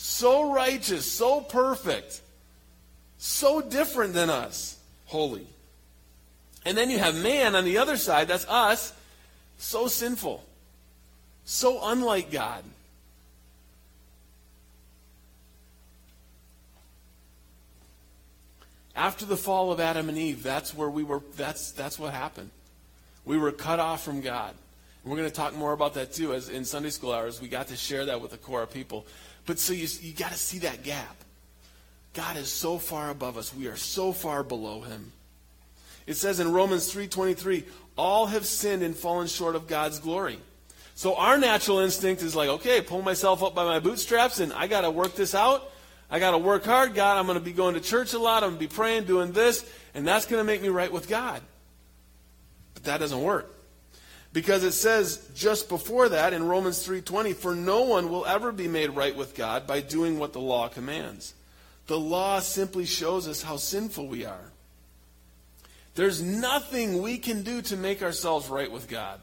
So 0.00 0.52
righteous, 0.52 1.10
so 1.10 1.40
perfect, 1.40 2.20
so 3.18 3.60
different 3.60 4.14
than 4.14 4.30
us. 4.30 4.78
Holy. 5.06 5.44
And 6.64 6.78
then 6.78 6.88
you 6.88 7.00
have 7.00 7.16
man 7.16 7.56
on 7.56 7.64
the 7.64 7.78
other 7.78 7.96
side, 7.96 8.28
that's 8.28 8.48
us, 8.48 8.92
so 9.58 9.88
sinful, 9.88 10.44
so 11.44 11.80
unlike 11.82 12.30
God. 12.30 12.62
After 18.94 19.26
the 19.26 19.36
fall 19.36 19.72
of 19.72 19.80
Adam 19.80 20.08
and 20.08 20.16
Eve, 20.16 20.44
that's 20.44 20.74
where 20.74 20.90
we 20.90 21.02
were, 21.02 21.22
that's, 21.36 21.72
that's 21.72 21.98
what 21.98 22.14
happened. 22.14 22.50
We 23.24 23.36
were 23.36 23.50
cut 23.50 23.80
off 23.80 24.04
from 24.04 24.20
God. 24.20 24.54
And 25.02 25.10
we're 25.10 25.18
going 25.18 25.30
to 25.30 25.34
talk 25.34 25.56
more 25.56 25.72
about 25.72 25.94
that 25.94 26.12
too 26.12 26.34
as 26.34 26.48
in 26.48 26.64
Sunday 26.64 26.90
school 26.90 27.12
hours. 27.12 27.40
We 27.40 27.48
got 27.48 27.68
to 27.68 27.76
share 27.76 28.06
that 28.06 28.20
with 28.20 28.30
the 28.30 28.36
Korah 28.36 28.66
people. 28.68 29.06
But 29.48 29.58
so 29.58 29.72
you, 29.72 29.88
you 30.02 30.12
got 30.12 30.30
to 30.30 30.36
see 30.36 30.58
that 30.58 30.82
gap. 30.82 31.16
God 32.12 32.36
is 32.36 32.52
so 32.52 32.76
far 32.76 33.08
above 33.08 33.38
us. 33.38 33.54
We 33.54 33.66
are 33.68 33.76
so 33.76 34.12
far 34.12 34.42
below 34.42 34.82
him. 34.82 35.10
It 36.06 36.18
says 36.18 36.38
in 36.38 36.52
Romans 36.52 36.92
3:23, 36.92 37.64
all 37.96 38.26
have 38.26 38.44
sinned 38.44 38.82
and 38.82 38.94
fallen 38.94 39.26
short 39.26 39.56
of 39.56 39.66
God's 39.66 40.00
glory. 40.00 40.38
So 40.94 41.14
our 41.14 41.38
natural 41.38 41.78
instinct 41.78 42.22
is 42.22 42.36
like, 42.36 42.50
okay, 42.50 42.82
pull 42.82 43.00
myself 43.00 43.42
up 43.42 43.54
by 43.54 43.64
my 43.64 43.80
bootstraps 43.80 44.38
and 44.38 44.52
I 44.52 44.66
got 44.66 44.82
to 44.82 44.90
work 44.90 45.14
this 45.14 45.34
out. 45.34 45.70
I 46.10 46.18
got 46.18 46.32
to 46.32 46.38
work 46.38 46.66
hard. 46.66 46.94
God, 46.94 47.16
I'm 47.16 47.24
going 47.24 47.38
to 47.38 47.44
be 47.44 47.52
going 47.52 47.74
to 47.74 47.80
church 47.80 48.12
a 48.12 48.18
lot. 48.18 48.42
I'm 48.42 48.50
going 48.50 48.60
to 48.60 48.68
be 48.68 48.74
praying, 48.74 49.04
doing 49.04 49.32
this, 49.32 49.64
and 49.94 50.06
that's 50.06 50.26
going 50.26 50.40
to 50.40 50.44
make 50.44 50.60
me 50.60 50.68
right 50.68 50.92
with 50.92 51.08
God. 51.08 51.40
But 52.74 52.84
that 52.84 52.98
doesn't 53.00 53.22
work. 53.22 53.57
Because 54.32 54.62
it 54.62 54.72
says 54.72 55.26
just 55.34 55.68
before 55.68 56.10
that 56.10 56.32
in 56.32 56.46
Romans 56.46 56.86
3:20, 56.86 57.32
for 57.32 57.54
no 57.54 57.82
one 57.82 58.10
will 58.10 58.26
ever 58.26 58.52
be 58.52 58.68
made 58.68 58.90
right 58.90 59.16
with 59.16 59.34
God 59.34 59.66
by 59.66 59.80
doing 59.80 60.18
what 60.18 60.32
the 60.32 60.40
law 60.40 60.68
commands. 60.68 61.34
The 61.86 61.98
law 61.98 62.40
simply 62.40 62.84
shows 62.84 63.26
us 63.26 63.42
how 63.42 63.56
sinful 63.56 64.06
we 64.06 64.24
are. 64.24 64.52
There's 65.94 66.22
nothing 66.22 67.02
we 67.02 67.18
can 67.18 67.42
do 67.42 67.62
to 67.62 67.76
make 67.76 68.02
ourselves 68.02 68.48
right 68.48 68.70
with 68.70 68.88
God. 68.88 69.20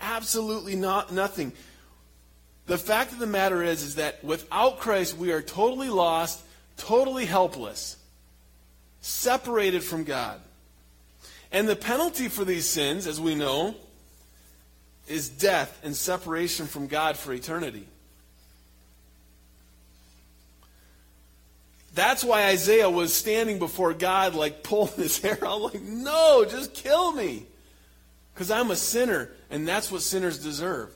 Absolutely 0.00 0.74
not 0.74 1.12
nothing. 1.12 1.52
The 2.66 2.78
fact 2.78 3.12
of 3.12 3.18
the 3.18 3.26
matter 3.26 3.62
is 3.62 3.82
is 3.82 3.94
that 3.96 4.24
without 4.24 4.80
Christ 4.80 5.16
we 5.16 5.30
are 5.32 5.42
totally 5.42 5.90
lost, 5.90 6.40
totally 6.76 7.26
helpless, 7.26 7.96
separated 9.00 9.84
from 9.84 10.04
God. 10.04 10.40
And 11.52 11.68
the 11.68 11.76
penalty 11.76 12.28
for 12.28 12.44
these 12.44 12.68
sins, 12.68 13.06
as 13.06 13.20
we 13.20 13.34
know, 13.34 13.76
is 15.08 15.28
death 15.28 15.80
and 15.82 15.96
separation 15.96 16.66
from 16.66 16.86
God 16.86 17.16
for 17.16 17.32
eternity. 17.32 17.86
That's 21.94 22.24
why 22.24 22.46
Isaiah 22.46 22.88
was 22.88 23.14
standing 23.14 23.58
before 23.58 23.92
God, 23.92 24.34
like 24.34 24.62
pulling 24.62 24.94
his 24.94 25.18
hair 25.20 25.38
out, 25.44 25.60
like, 25.60 25.82
no, 25.82 26.44
just 26.48 26.72
kill 26.72 27.12
me. 27.12 27.44
Because 28.32 28.50
I'm 28.50 28.70
a 28.70 28.76
sinner, 28.76 29.30
and 29.50 29.68
that's 29.68 29.92
what 29.92 30.00
sinners 30.00 30.42
deserve 30.42 30.90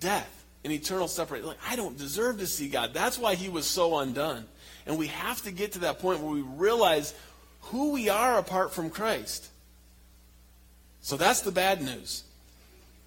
death 0.00 0.44
and 0.64 0.72
eternal 0.72 1.06
separation. 1.06 1.46
Like, 1.46 1.58
I 1.68 1.76
don't 1.76 1.96
deserve 1.96 2.38
to 2.38 2.46
see 2.46 2.68
God. 2.68 2.92
That's 2.92 3.16
why 3.16 3.36
he 3.36 3.48
was 3.48 3.66
so 3.66 3.98
undone. 3.98 4.44
And 4.86 4.98
we 4.98 5.06
have 5.06 5.42
to 5.42 5.52
get 5.52 5.72
to 5.72 5.78
that 5.80 6.00
point 6.00 6.20
where 6.20 6.32
we 6.32 6.42
realize 6.42 7.14
who 7.60 7.92
we 7.92 8.08
are 8.08 8.38
apart 8.38 8.72
from 8.72 8.90
Christ. 8.90 9.48
So 11.00 11.16
that's 11.16 11.42
the 11.42 11.52
bad 11.52 11.80
news. 11.80 12.24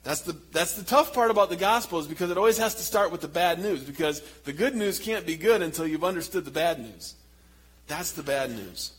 That's 0.04 0.22
the, 0.22 0.36
that's 0.52 0.74
the 0.74 0.84
tough 0.84 1.14
part 1.14 1.30
about 1.30 1.50
the 1.50 1.56
gospel 1.56 2.00
is 2.00 2.08
because 2.08 2.32
it 2.32 2.38
always 2.38 2.58
has 2.58 2.76
to 2.76 2.82
start 2.82 3.12
with 3.12 3.22
the 3.22 3.28
bad 3.28 3.60
news 3.60 3.84
because 3.84 4.22
the 4.46 4.54
good 4.54 4.76
news 4.76 4.98
can't 4.98 5.26
be 5.26 5.36
good 5.36 5.62
until 5.62 5.86
you've 5.86 6.04
understood 6.04 6.46
the 6.46 6.52
bad 6.52 6.80
news. 6.80 7.16
That's 7.88 8.14
the 8.14 8.24
bad 8.24 8.52
news. 8.52 8.94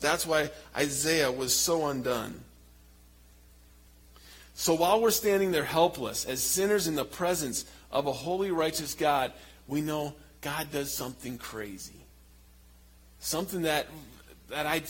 That's 0.00 0.26
why 0.26 0.50
Isaiah 0.76 1.30
was 1.30 1.54
so 1.54 1.86
undone. 1.86 2.40
So 4.54 4.74
while 4.74 5.02
we're 5.02 5.10
standing 5.10 5.52
there 5.52 5.64
helpless 5.64 6.24
as 6.24 6.42
sinners 6.42 6.86
in 6.86 6.94
the 6.94 7.04
presence 7.04 7.66
of 7.90 8.06
a 8.06 8.12
holy, 8.12 8.50
righteous 8.50 8.94
God, 8.94 9.32
we 9.68 9.82
know 9.82 10.14
God 10.40 10.70
does 10.72 10.92
something 10.92 11.36
crazy. 11.36 12.06
Something 13.18 13.62
that, 13.62 13.86
that 14.48 14.66
I 14.66 14.82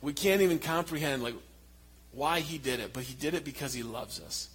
we 0.00 0.12
can't 0.12 0.42
even 0.42 0.58
comprehend. 0.58 1.22
Like, 1.22 1.34
why 2.12 2.40
he 2.40 2.58
did 2.58 2.80
it, 2.80 2.92
but 2.92 3.02
he 3.04 3.14
did 3.14 3.34
it 3.34 3.44
because 3.44 3.72
he 3.72 3.82
loves 3.82 4.20
us. 4.20 4.48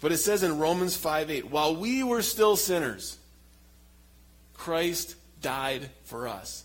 But 0.00 0.12
it 0.12 0.18
says 0.18 0.42
in 0.42 0.58
Romans 0.58 0.96
5 0.96 1.30
8, 1.30 1.50
while 1.50 1.74
we 1.74 2.02
were 2.02 2.22
still 2.22 2.56
sinners, 2.56 3.18
Christ 4.54 5.16
died 5.40 5.88
for 6.04 6.28
us. 6.28 6.64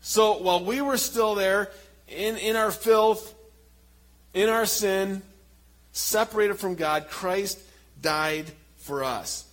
So 0.00 0.38
while 0.38 0.64
we 0.64 0.80
were 0.80 0.96
still 0.96 1.34
there 1.34 1.70
in, 2.08 2.36
in 2.36 2.56
our 2.56 2.70
filth, 2.70 3.34
in 4.32 4.48
our 4.48 4.66
sin, 4.66 5.22
separated 5.92 6.58
from 6.58 6.74
God, 6.74 7.08
Christ 7.08 7.58
died 8.02 8.46
for 8.78 9.04
us. 9.04 9.46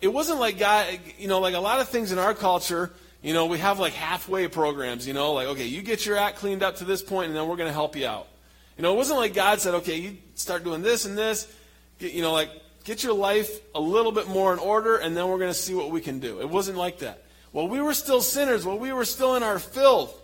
It 0.00 0.08
wasn't 0.08 0.40
like 0.40 0.58
God, 0.58 0.98
you 1.18 1.28
know, 1.28 1.38
like 1.38 1.54
a 1.54 1.60
lot 1.60 1.80
of 1.80 1.88
things 1.88 2.10
in 2.10 2.18
our 2.18 2.34
culture, 2.34 2.90
you 3.22 3.32
know, 3.32 3.46
we 3.46 3.58
have 3.58 3.78
like 3.78 3.92
halfway 3.92 4.48
programs, 4.48 5.06
you 5.06 5.14
know, 5.14 5.32
like, 5.32 5.46
okay, 5.48 5.66
you 5.66 5.80
get 5.82 6.04
your 6.04 6.16
act 6.16 6.38
cleaned 6.38 6.62
up 6.62 6.76
to 6.76 6.84
this 6.84 7.02
point 7.02 7.28
and 7.28 7.36
then 7.36 7.46
we're 7.46 7.56
going 7.56 7.68
to 7.68 7.72
help 7.72 7.94
you 7.94 8.06
out. 8.06 8.26
You 8.82 8.88
know, 8.88 8.94
it 8.94 8.96
wasn't 8.96 9.20
like 9.20 9.32
God 9.32 9.60
said, 9.60 9.74
okay, 9.74 9.96
you 9.96 10.16
start 10.34 10.64
doing 10.64 10.82
this 10.82 11.04
and 11.04 11.16
this, 11.16 11.46
you 12.00 12.20
know, 12.20 12.32
like, 12.32 12.50
get 12.82 13.04
your 13.04 13.12
life 13.14 13.60
a 13.76 13.80
little 13.80 14.10
bit 14.10 14.26
more 14.26 14.52
in 14.52 14.58
order, 14.58 14.96
and 14.96 15.16
then 15.16 15.28
we're 15.28 15.38
going 15.38 15.52
to 15.52 15.54
see 15.56 15.72
what 15.72 15.92
we 15.92 16.00
can 16.00 16.18
do. 16.18 16.40
It 16.40 16.48
wasn't 16.50 16.76
like 16.76 16.98
that. 16.98 17.22
While 17.52 17.68
we 17.68 17.80
were 17.80 17.94
still 17.94 18.20
sinners, 18.20 18.66
while 18.66 18.80
we 18.80 18.92
were 18.92 19.04
still 19.04 19.36
in 19.36 19.44
our 19.44 19.60
filth, 19.60 20.20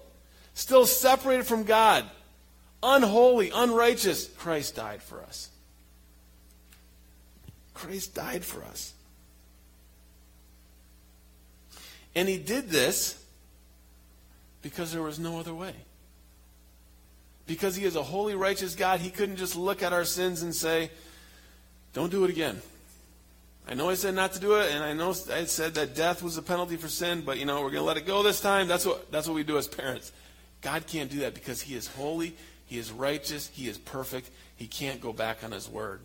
still 0.54 0.86
separated 0.86 1.46
from 1.46 1.62
God, 1.62 2.04
unholy, 2.82 3.52
unrighteous, 3.54 4.26
Christ 4.38 4.74
died 4.74 5.04
for 5.04 5.22
us. 5.22 5.50
Christ 7.74 8.12
died 8.12 8.44
for 8.44 8.64
us. 8.64 8.92
And 12.16 12.28
he 12.28 12.38
did 12.38 12.70
this 12.70 13.24
because 14.62 14.92
there 14.92 15.02
was 15.02 15.20
no 15.20 15.38
other 15.38 15.54
way 15.54 15.74
because 17.48 17.74
he 17.74 17.84
is 17.84 17.96
a 17.96 18.02
holy, 18.02 18.36
righteous 18.36 18.76
God, 18.76 19.00
he 19.00 19.10
couldn't 19.10 19.36
just 19.36 19.56
look 19.56 19.82
at 19.82 19.92
our 19.92 20.04
sins 20.04 20.42
and 20.42 20.54
say, 20.54 20.90
Don't 21.94 22.10
do 22.10 22.22
it 22.24 22.30
again. 22.30 22.62
I 23.66 23.74
know 23.74 23.90
I 23.90 23.94
said 23.94 24.14
not 24.14 24.32
to 24.34 24.40
do 24.40 24.54
it, 24.54 24.70
and 24.70 24.84
I 24.84 24.92
know 24.92 25.10
I 25.32 25.44
said 25.44 25.74
that 25.74 25.96
death 25.96 26.22
was 26.22 26.36
the 26.36 26.42
penalty 26.42 26.76
for 26.76 26.88
sin, 26.88 27.22
but 27.22 27.38
you 27.38 27.44
know, 27.44 27.56
we're 27.56 27.70
going 27.70 27.82
to 27.82 27.82
let 27.82 27.96
it 27.96 28.06
go 28.06 28.22
this 28.22 28.40
time. 28.40 28.68
That's 28.68 28.86
what, 28.86 29.10
that's 29.10 29.26
what 29.26 29.34
we 29.34 29.42
do 29.42 29.58
as 29.58 29.66
parents. 29.66 30.12
God 30.62 30.86
can't 30.86 31.10
do 31.10 31.20
that 31.20 31.34
because 31.34 31.60
he 31.60 31.74
is 31.74 31.86
holy, 31.88 32.34
he 32.66 32.78
is 32.78 32.92
righteous, 32.92 33.48
he 33.48 33.68
is 33.68 33.76
perfect. 33.76 34.30
He 34.56 34.66
can't 34.66 35.00
go 35.00 35.12
back 35.12 35.44
on 35.44 35.52
his 35.52 35.68
word. 35.68 36.00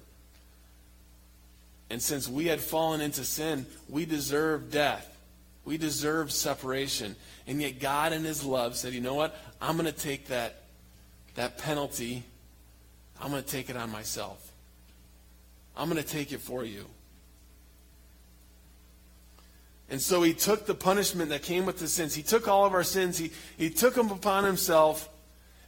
And 1.89 2.01
since 2.01 2.29
we 2.29 2.45
had 2.45 2.61
fallen 2.61 3.01
into 3.01 3.23
sin, 3.23 3.65
we 3.89 4.05
deserve 4.05 4.71
death. 4.71 5.09
We 5.65 5.77
deserve 5.77 6.31
separation. 6.31 7.15
And 7.47 7.61
yet 7.61 7.79
God 7.79 8.13
in 8.13 8.23
his 8.23 8.43
love 8.43 8.75
said, 8.75 8.93
you 8.93 9.01
know 9.01 9.15
what? 9.15 9.35
I'm 9.59 9.75
going 9.75 9.91
to 9.91 9.97
take 9.97 10.27
that 10.27 10.62
that 11.35 11.57
penalty, 11.57 12.23
I'm 13.21 13.31
going 13.31 13.43
to 13.43 13.49
take 13.49 13.69
it 13.69 13.77
on 13.77 13.89
myself. 13.89 14.51
I'm 15.75 15.89
going 15.89 16.01
to 16.01 16.07
take 16.07 16.31
it 16.31 16.39
for 16.39 16.63
you. 16.63 16.85
And 19.89 20.01
so 20.01 20.21
he 20.23 20.33
took 20.33 20.65
the 20.65 20.75
punishment 20.75 21.29
that 21.29 21.43
came 21.43 21.65
with 21.65 21.79
the 21.79 21.87
sins. 21.87 22.15
He 22.15 22.23
took 22.23 22.47
all 22.47 22.65
of 22.65 22.73
our 22.73 22.83
sins. 22.83 23.17
He, 23.17 23.31
he 23.57 23.69
took 23.69 23.93
them 23.95 24.11
upon 24.11 24.43
himself. 24.43 25.09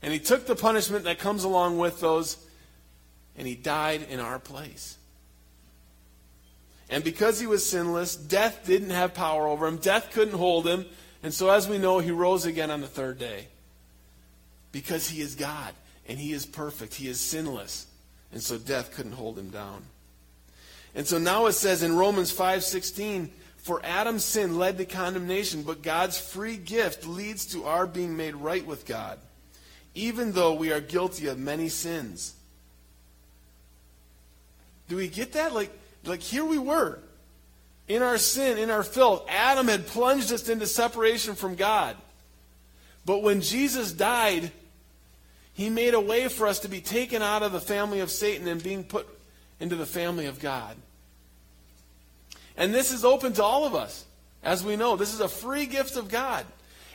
And 0.01 0.13
he 0.13 0.19
took 0.19 0.45
the 0.45 0.55
punishment 0.55 1.05
that 1.05 1.19
comes 1.19 1.43
along 1.43 1.77
with 1.77 1.99
those. 1.99 2.37
And 3.37 3.47
he 3.47 3.55
died 3.55 4.05
in 4.09 4.19
our 4.19 4.39
place. 4.39 4.97
And 6.89 7.03
because 7.03 7.39
he 7.39 7.47
was 7.47 7.67
sinless, 7.67 8.15
death 8.15 8.61
didn't 8.65 8.91
have 8.91 9.13
power 9.13 9.47
over 9.47 9.67
him. 9.67 9.77
Death 9.77 10.11
couldn't 10.11 10.37
hold 10.37 10.67
him. 10.67 10.85
And 11.23 11.33
so, 11.33 11.49
as 11.49 11.67
we 11.67 11.79
know, 11.79 11.99
he 11.99 12.11
rose 12.11 12.45
again 12.45 12.69
on 12.69 12.81
the 12.81 12.87
third 12.87 13.17
day 13.17 13.47
because 14.75 15.07
he 15.07 15.21
is 15.21 15.35
God. 15.35 15.73
And 16.05 16.19
he 16.19 16.33
is 16.33 16.45
perfect. 16.45 16.95
He 16.95 17.07
is 17.07 17.17
sinless. 17.17 17.87
And 18.33 18.41
so 18.41 18.57
death 18.57 18.91
couldn't 18.93 19.13
hold 19.13 19.39
him 19.39 19.49
down. 19.49 19.83
And 20.93 21.07
so 21.07 21.17
now 21.17 21.45
it 21.45 21.53
says 21.53 21.81
in 21.81 21.95
Romans 21.95 22.29
5:16, 22.33 23.29
for 23.55 23.79
Adam's 23.85 24.25
sin 24.25 24.57
led 24.57 24.77
to 24.77 24.85
condemnation, 24.85 25.63
but 25.63 25.81
God's 25.81 26.17
free 26.17 26.57
gift 26.57 27.07
leads 27.07 27.45
to 27.53 27.63
our 27.63 27.87
being 27.87 28.17
made 28.17 28.35
right 28.35 28.65
with 28.65 28.85
God, 28.85 29.17
even 29.93 30.33
though 30.33 30.53
we 30.53 30.73
are 30.73 30.81
guilty 30.81 31.27
of 31.27 31.39
many 31.39 31.69
sins. 31.69 32.33
Do 34.89 34.97
we 34.97 35.07
get 35.07 35.31
that? 35.31 35.53
Like, 35.53 35.71
like 36.03 36.21
here 36.21 36.43
we 36.43 36.57
were, 36.57 36.99
in 37.87 38.01
our 38.01 38.17
sin, 38.17 38.57
in 38.57 38.69
our 38.69 38.83
filth. 38.83 39.25
Adam 39.29 39.69
had 39.69 39.87
plunged 39.87 40.33
us 40.33 40.49
into 40.49 40.67
separation 40.67 41.33
from 41.33 41.55
God. 41.55 41.95
But 43.05 43.23
when 43.23 43.39
Jesus 43.39 43.93
died, 43.93 44.51
he 45.55 45.69
made 45.69 45.93
a 45.93 45.99
way 46.01 46.27
for 46.27 46.47
us 46.47 46.59
to 46.59 46.67
be 46.67 46.81
taken 46.81 47.21
out 47.21 47.41
of 47.41 47.53
the 47.53 47.61
family 47.61 48.01
of 48.01 48.11
Satan 48.11 48.47
and 48.47 48.61
being 48.61 48.83
put 48.83 49.07
into 49.59 49.77
the 49.77 49.85
family 49.85 50.25
of 50.25 50.39
God. 50.39 50.75
And 52.57 52.73
this 52.73 52.91
is 52.91 53.05
open 53.05 53.31
to 53.33 53.43
all 53.43 53.65
of 53.65 53.73
us, 53.73 54.03
as 54.43 54.65
we 54.65 54.75
know. 54.75 54.97
This 54.97 55.13
is 55.13 55.21
a 55.21 55.29
free 55.29 55.65
gift 55.65 55.95
of 55.95 56.09
God. 56.09 56.45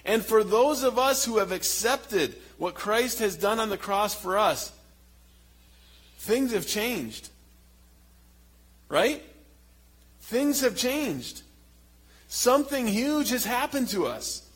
And 0.04 0.22
for 0.22 0.44
those 0.44 0.82
of 0.82 0.98
us 0.98 1.24
who 1.24 1.38
have 1.38 1.52
accepted 1.52 2.36
what 2.58 2.74
Christ 2.74 3.18
has 3.20 3.34
done 3.34 3.60
on 3.60 3.70
the 3.70 3.78
cross 3.78 4.14
for 4.14 4.36
us, 4.36 4.70
things 6.18 6.52
have 6.52 6.66
changed. 6.66 7.30
Right? 8.90 9.22
Things 10.20 10.60
have 10.60 10.76
changed. 10.76 11.42
Something 12.28 12.86
huge 12.86 13.30
has 13.30 13.46
happened 13.46 13.88
to 13.88 14.06
us. 14.06 14.46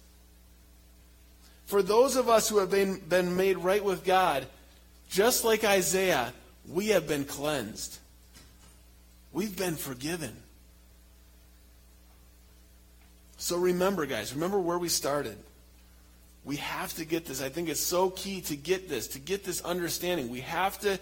For 1.67 1.83
those 1.83 2.17
of 2.17 2.29
us 2.29 2.49
who 2.49 2.59
have 2.59 2.71
been, 2.71 2.99
been 2.99 3.37
made 3.37 3.59
right 3.59 3.83
with 3.83 4.05
God, 4.05 4.47
just 5.09 5.45
like 5.45 5.65
Isaiah, 5.65 6.33
we 6.69 6.89
have 6.89 7.09
been 7.09 7.25
cleansed. 7.25 7.99
We've 9.33 9.57
been 9.57 9.77
forgiven. 9.77 10.37
So 13.37 13.59
remember, 13.59 14.07
guys, 14.07 14.35
remember 14.35 14.59
where 14.59 14.79
we 14.79 14.89
started. 14.89 15.37
We 16.45 16.57
have 16.57 16.95
to 16.95 17.05
get 17.05 17.25
this. 17.27 17.43
I 17.43 17.49
think 17.49 17.69
it's 17.69 17.81
so 17.81 18.11
key 18.11 18.43
to 18.43 18.57
get 18.57 18.89
this, 18.89 19.09
to 19.09 19.19
get 19.19 19.45
this 19.45 19.63
understanding. 19.63 20.29
We 20.31 20.41
have 20.43 20.79
to 20.81 20.99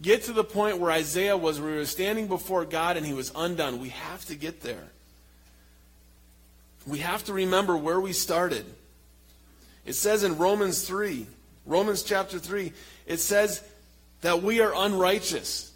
get 0.00 0.24
to 0.24 0.32
the 0.32 0.44
point 0.44 0.78
where 0.78 0.90
Isaiah 0.90 1.36
was, 1.36 1.60
where 1.60 1.72
he 1.72 1.78
was 1.78 1.90
standing 1.90 2.28
before 2.28 2.64
God 2.64 2.96
and 2.96 3.04
he 3.04 3.12
was 3.12 3.32
undone. 3.34 3.80
We 3.80 3.90
have 3.90 4.24
to 4.26 4.34
get 4.34 4.60
there. 4.60 4.88
We 6.86 6.98
have 6.98 7.24
to 7.24 7.32
remember 7.32 7.76
where 7.76 8.00
we 8.00 8.12
started. 8.12 8.64
It 9.84 9.94
says 9.94 10.24
in 10.24 10.38
Romans 10.38 10.86
3, 10.86 11.26
Romans 11.66 12.02
chapter 12.02 12.38
3, 12.38 12.72
it 13.06 13.18
says 13.18 13.62
that 14.22 14.42
we 14.42 14.60
are 14.60 14.72
unrighteous. 14.74 15.72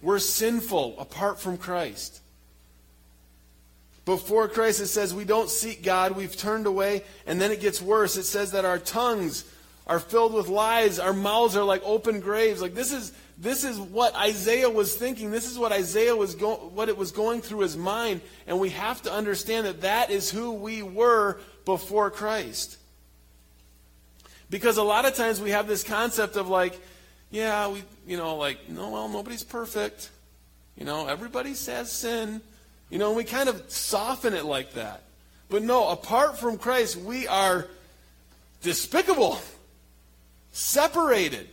We're 0.00 0.18
sinful 0.18 0.96
apart 0.98 1.40
from 1.40 1.56
Christ. 1.56 2.20
Before 4.04 4.48
Christ, 4.48 4.80
it 4.80 4.88
says 4.88 5.14
we 5.14 5.24
don't 5.24 5.48
seek 5.48 5.84
God, 5.84 6.16
we've 6.16 6.36
turned 6.36 6.66
away, 6.66 7.04
and 7.24 7.40
then 7.40 7.52
it 7.52 7.60
gets 7.60 7.80
worse. 7.80 8.16
It 8.16 8.24
says 8.24 8.50
that 8.52 8.64
our 8.64 8.78
tongues 8.78 9.44
are 9.86 10.00
filled 10.00 10.34
with 10.34 10.48
lies, 10.48 10.98
our 10.98 11.12
mouths 11.12 11.56
are 11.56 11.64
like 11.64 11.82
open 11.84 12.18
graves. 12.20 12.60
Like 12.60 12.74
this 12.74 12.92
is 12.92 13.12
this 13.38 13.64
is 13.64 13.78
what 13.78 14.14
Isaiah 14.16 14.70
was 14.70 14.96
thinking. 14.96 15.30
This 15.30 15.50
is 15.50 15.58
what 15.58 15.72
Isaiah 15.72 16.16
was 16.16 16.34
going 16.34 16.74
what 16.74 16.88
it 16.88 16.96
was 16.96 17.12
going 17.12 17.42
through 17.42 17.60
his 17.60 17.76
mind, 17.76 18.20
and 18.48 18.58
we 18.58 18.70
have 18.70 19.02
to 19.02 19.12
understand 19.12 19.66
that 19.66 19.82
that 19.82 20.10
is 20.10 20.30
who 20.30 20.52
we 20.52 20.82
were 20.82 21.40
before 21.64 22.10
Christ. 22.10 22.78
Because 24.50 24.76
a 24.76 24.82
lot 24.82 25.04
of 25.04 25.14
times 25.14 25.40
we 25.40 25.50
have 25.50 25.66
this 25.66 25.82
concept 25.82 26.36
of 26.36 26.48
like, 26.48 26.78
yeah, 27.30 27.68
we 27.68 27.82
you 28.06 28.16
know, 28.16 28.36
like, 28.36 28.68
no, 28.68 28.90
well, 28.90 29.08
nobody's 29.08 29.44
perfect. 29.44 30.10
You 30.76 30.84
know, 30.84 31.06
everybody 31.06 31.50
has 31.50 31.90
sin. 31.90 32.40
You 32.90 32.98
know, 32.98 33.08
and 33.08 33.16
we 33.16 33.24
kind 33.24 33.48
of 33.48 33.70
soften 33.70 34.34
it 34.34 34.44
like 34.44 34.74
that. 34.74 35.02
But 35.48 35.62
no, 35.62 35.88
apart 35.88 36.38
from 36.38 36.58
Christ, 36.58 36.96
we 36.96 37.26
are 37.26 37.66
despicable, 38.62 39.38
separated. 40.52 41.48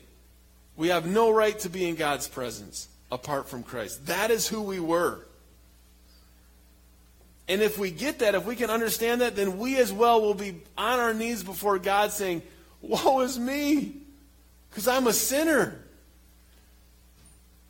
We 0.76 0.90
have 0.90 1.06
no 1.06 1.32
right 1.32 1.58
to 1.60 1.70
be 1.70 1.88
in 1.88 1.96
God's 1.96 2.28
presence 2.28 2.88
apart 3.12 3.48
from 3.48 3.64
Christ. 3.64 4.08
That 4.08 4.32
is 4.32 4.48
who 4.48 4.62
we 4.62 4.80
were. 4.80 5.26
And 7.50 7.64
if 7.64 7.80
we 7.80 7.90
get 7.90 8.20
that, 8.20 8.36
if 8.36 8.46
we 8.46 8.56
can 8.56 8.70
understand 8.70 9.22
that, 9.22 9.36
then 9.36 9.58
we 9.58 9.78
as 9.78 9.92
well 9.92 10.22
will 10.22 10.36
be 10.36 10.62
on 10.78 11.00
our 11.00 11.16
knees 11.16 11.44
before 11.44 11.80
God 11.80 12.12
saying, 12.12 12.44
Woe 12.80 13.22
is 13.22 13.40
me, 13.40 13.98
because 14.70 14.88
I'm 14.88 15.08
a 15.08 15.14
sinner. 15.14 15.84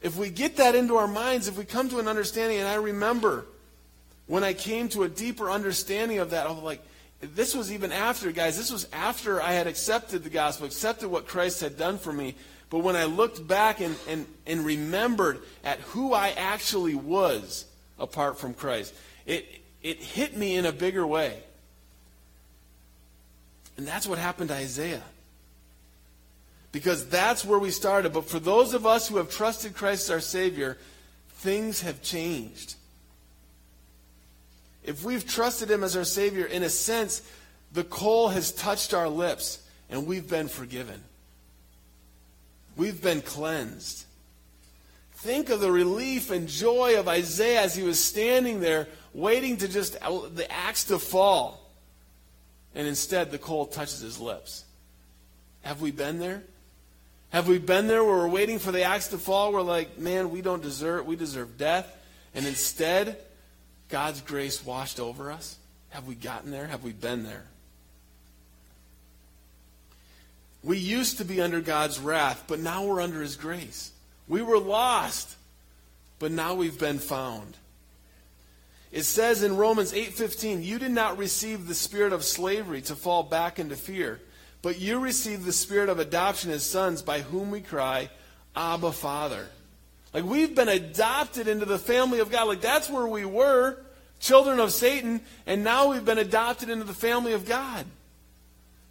If 0.02 0.18
we 0.18 0.30
get 0.30 0.58
that 0.58 0.76
into 0.76 0.98
our 0.98 1.08
minds, 1.08 1.48
if 1.48 1.58
we 1.58 1.64
come 1.64 1.88
to 1.90 2.00
an 2.00 2.10
understanding, 2.10 2.60
and 2.60 2.68
I 2.68 2.76
remember 2.76 3.46
when 4.28 4.44
I 4.44 4.54
came 4.54 4.90
to 4.90 5.04
a 5.04 5.10
deeper 5.10 5.50
understanding 5.50 6.20
of 6.20 6.32
that, 6.32 6.46
I 6.46 6.52
was 6.52 6.62
like, 6.62 6.82
this 7.22 7.56
was 7.56 7.72
even 7.72 7.94
after, 7.94 8.32
guys, 8.34 8.58
this 8.58 8.72
was 8.72 8.86
after 8.92 9.42
I 9.42 9.54
had 9.54 9.66
accepted 9.66 10.24
the 10.24 10.30
gospel, 10.30 10.68
accepted 10.68 11.08
what 11.08 11.26
Christ 11.26 11.62
had 11.62 11.78
done 11.78 11.98
for 11.98 12.12
me. 12.12 12.36
But 12.70 12.80
when 12.80 12.98
I 12.98 13.06
looked 13.06 13.46
back 13.48 13.80
and, 13.80 13.96
and, 14.08 14.26
and 14.46 14.66
remembered 14.66 15.40
at 15.64 15.80
who 15.80 16.14
I 16.14 16.30
actually 16.32 16.96
was 16.96 17.66
apart 17.98 18.38
from 18.38 18.54
Christ, 18.54 18.94
it, 19.26 19.46
it 19.82 19.98
hit 19.98 20.36
me 20.36 20.56
in 20.56 20.66
a 20.66 20.72
bigger 20.72 21.06
way. 21.06 21.42
And 23.78 23.88
that's 23.88 24.08
what 24.08 24.20
happened 24.20 24.50
to 24.50 24.56
Isaiah. 24.56 25.04
Because 26.72 27.08
that's 27.08 27.46
where 27.46 27.60
we 27.60 27.72
started. 27.72 28.14
But 28.14 28.30
for 28.30 28.40
those 28.40 28.74
of 28.74 28.86
us 28.86 29.08
who 29.08 29.18
have 29.18 29.30
trusted 29.30 29.74
Christ 29.74 30.06
as 30.06 30.12
our 30.12 30.20
Savior, 30.20 30.78
things 31.30 31.82
have 31.82 32.02
changed. 32.02 32.76
If 34.84 35.04
we've 35.04 35.26
trusted 35.26 35.72
Him 35.72 35.84
as 35.84 35.96
our 35.96 36.04
Savior, 36.04 36.46
in 36.46 36.64
a 36.64 36.70
sense, 36.70 37.22
the 37.72 37.84
coal 37.84 38.30
has 38.30 38.52
touched 38.52 38.94
our 38.94 39.08
lips 39.08 39.60
and 39.90 40.06
we've 40.06 40.30
been 40.30 40.48
forgiven. 40.48 41.02
We've 42.76 43.02
been 43.02 43.22
cleansed. 43.22 44.06
Think 45.22 45.50
of 45.50 45.60
the 45.60 45.72
relief 45.72 46.32
and 46.32 46.48
joy 46.48 46.98
of 46.98 47.10
Isaiah 47.10 47.62
as 47.62 47.76
he 47.76 47.84
was 47.84 48.02
standing 48.02 48.62
there 48.62 48.88
waiting 49.14 49.58
to 49.58 49.68
just 49.68 50.00
the 50.00 50.48
axe 50.50 50.86
to 50.86 50.98
fall. 50.98 51.70
And 52.74 52.88
instead, 52.88 53.30
the 53.30 53.38
coal 53.38 53.66
touches 53.66 54.00
his 54.00 54.18
lips. 54.18 54.64
Have 55.64 55.82
we 55.82 55.92
been 55.92 56.20
there? 56.20 56.44
Have 57.32 57.50
we 57.50 57.60
been 57.60 57.88
there 57.88 58.02
where 58.02 58.16
we're 58.16 58.30
waiting 58.30 58.60
for 58.60 58.72
the 58.72 58.84
axe 58.84 59.10
to 59.10 59.18
fall? 59.18 59.52
We're 59.52 59.62
like, 59.62 59.98
man, 59.98 60.32
we 60.32 60.42
don't 60.42 60.64
deserve, 60.64 61.06
we 61.06 61.18
deserve 61.18 61.58
death. 61.58 61.94
And 62.34 62.48
instead, 62.48 63.18
God's 63.90 64.22
grace 64.22 64.66
washed 64.66 65.02
over 65.02 65.32
us? 65.32 65.58
Have 65.90 66.08
we 66.08 66.16
gotten 66.16 66.50
there? 66.50 66.68
Have 66.68 66.86
we 66.86 66.94
been 66.94 67.24
there? 67.24 67.44
We 70.64 70.78
used 70.78 71.18
to 71.18 71.26
be 71.26 71.42
under 71.42 71.60
God's 71.60 72.00
wrath, 72.00 72.46
but 72.48 72.60
now 72.60 72.86
we're 72.86 73.02
under 73.02 73.22
His 73.22 73.36
grace. 73.36 73.92
We 74.30 74.44
were 74.44 74.60
lost, 74.60 75.36
but 76.20 76.32
now 76.32 76.54
we've 76.54 76.80
been 76.80 77.00
found. 77.00 77.58
It 78.92 79.04
says 79.04 79.44
in 79.44 79.58
Romans 79.58 79.94
8:15, 79.94 80.64
"You 80.64 80.80
did 80.80 80.92
not 80.92 81.18
receive 81.18 81.68
the 81.68 81.76
spirit 81.76 82.14
of 82.14 82.24
slavery 82.24 82.82
to 82.84 82.96
fall 82.96 83.24
back 83.24 83.60
into 83.60 83.76
fear, 83.76 84.22
but 84.62 84.80
you 84.80 85.00
received 85.00 85.46
the 85.46 85.52
spirit 85.52 85.90
of 85.90 86.00
adoption 86.00 86.52
as 86.52 86.64
sons 86.64 87.02
by 87.02 87.22
whom 87.22 87.52
we 87.52 87.62
cry, 87.62 88.10
Abba, 88.56 88.92
Father." 88.92 89.50
Like 90.14 90.24
we've 90.24 90.56
been 90.56 90.70
adopted 90.70 91.48
into 91.48 91.66
the 91.66 91.78
family 91.78 92.20
of 92.20 92.32
God. 92.32 92.48
Like 92.48 92.62
that's 92.62 92.90
where 92.90 93.08
we 93.08 93.26
were, 93.26 93.78
children 94.20 94.60
of 94.60 94.72
Satan, 94.72 95.22
and 95.46 95.64
now 95.64 95.92
we've 95.92 96.06
been 96.06 96.18
adopted 96.18 96.70
into 96.70 96.86
the 96.86 96.94
family 96.94 97.34
of 97.34 97.46
God. 97.46 97.86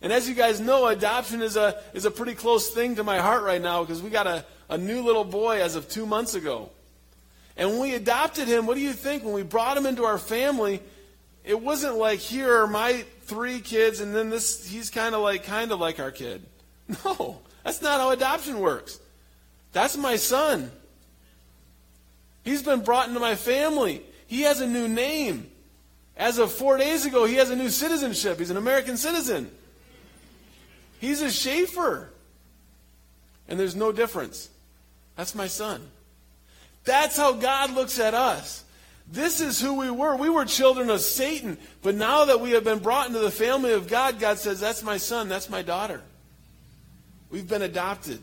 And 0.01 0.13
as 0.13 0.29
you 0.29 0.35
guys 0.35 0.61
know, 0.61 0.87
adoption 0.87 1.43
is 1.43 1.57
a, 1.57 1.83
is 1.93 2.05
a 2.05 2.11
pretty 2.11 2.35
close 2.35 2.71
thing 2.71 2.97
to 2.97 3.05
my 3.05 3.19
heart 3.19 3.43
right 3.43 3.61
now 3.61 3.83
because 3.83 4.01
we 4.01 4.11
got 4.11 4.29
a, 4.29 4.45
a 4.69 4.79
new 4.79 5.03
little 5.03 5.25
boy 5.25 5.63
as 5.63 5.77
of 5.77 5.89
two 5.89 6.07
months 6.07 6.35
ago. 6.35 6.71
And 7.57 7.71
when 7.71 7.81
we 7.81 7.95
adopted 7.95 8.47
him, 8.47 8.67
what 8.67 8.75
do 8.75 8.81
you 8.81 8.93
think? 8.93 9.25
When 9.25 9.35
we 9.35 9.43
brought 9.43 9.77
him 9.77 9.87
into 9.87 10.05
our 10.05 10.19
family, 10.19 10.81
it 11.45 11.61
wasn't 11.61 11.97
like, 11.97 12.21
here 12.21 12.63
are 12.63 12.67
my 12.67 13.05
three 13.23 13.61
kids, 13.61 14.01
and 14.01 14.15
then 14.15 14.31
this, 14.31 14.67
he's 14.69 14.91
kind 14.91 15.15
of 15.15 15.23
like, 15.23 15.45
kind 15.45 15.73
of 15.73 15.81
like 15.81 16.01
our 16.01 16.11
kid. 16.11 16.43
No, 17.05 17.41
that's 17.65 17.83
not 17.83 18.01
how 18.01 18.13
adoption 18.13 18.61
works. 18.61 18.99
That's 19.73 19.99
my 19.99 20.17
son. 20.17 20.71
He's 22.45 22.63
been 22.63 22.81
brought 22.81 23.09
into 23.09 23.21
my 23.21 23.35
family. 23.35 24.03
He 24.27 24.43
has 24.43 24.63
a 24.63 24.67
new 24.67 24.89
name. 24.89 25.51
As 26.17 26.39
of 26.39 26.51
four 26.51 26.79
days 26.79 27.05
ago, 27.05 27.27
he 27.27 27.35
has 27.35 27.51
a 27.51 27.57
new 27.57 27.69
citizenship. 27.69 28.39
He's 28.39 28.49
an 28.49 28.57
American 28.57 28.97
citizen. 28.97 29.51
He's 30.99 31.21
a 31.21 31.31
Schaefer. 31.31 32.11
And 33.49 33.61
there's 33.61 33.77
no 33.77 33.93
difference. 33.93 34.49
That's 35.19 35.35
my 35.35 35.49
son. 35.49 35.83
That's 36.85 37.17
how 37.17 37.33
God 37.33 37.73
looks 37.73 37.99
at 37.99 38.15
us. 38.15 38.65
This 39.11 39.41
is 39.41 39.61
who 39.61 39.75
we 39.75 39.91
were. 39.91 40.15
We 40.15 40.31
were 40.31 40.45
children 40.45 40.91
of 40.91 41.01
Satan. 41.01 41.59
But 41.83 41.97
now 41.97 42.27
that 42.27 42.41
we 42.41 42.53
have 42.53 42.63
been 42.63 42.79
brought 42.79 43.09
into 43.09 43.19
the 43.19 43.31
family 43.31 43.73
of 43.73 43.89
God, 43.89 44.21
God 44.21 44.39
says, 44.39 44.61
That's 44.61 44.85
my 44.85 44.97
son, 44.97 45.29
that's 45.29 45.51
my 45.51 45.63
daughter. 45.63 46.03
We've 47.31 47.49
been 47.49 47.63
adopted. 47.63 48.21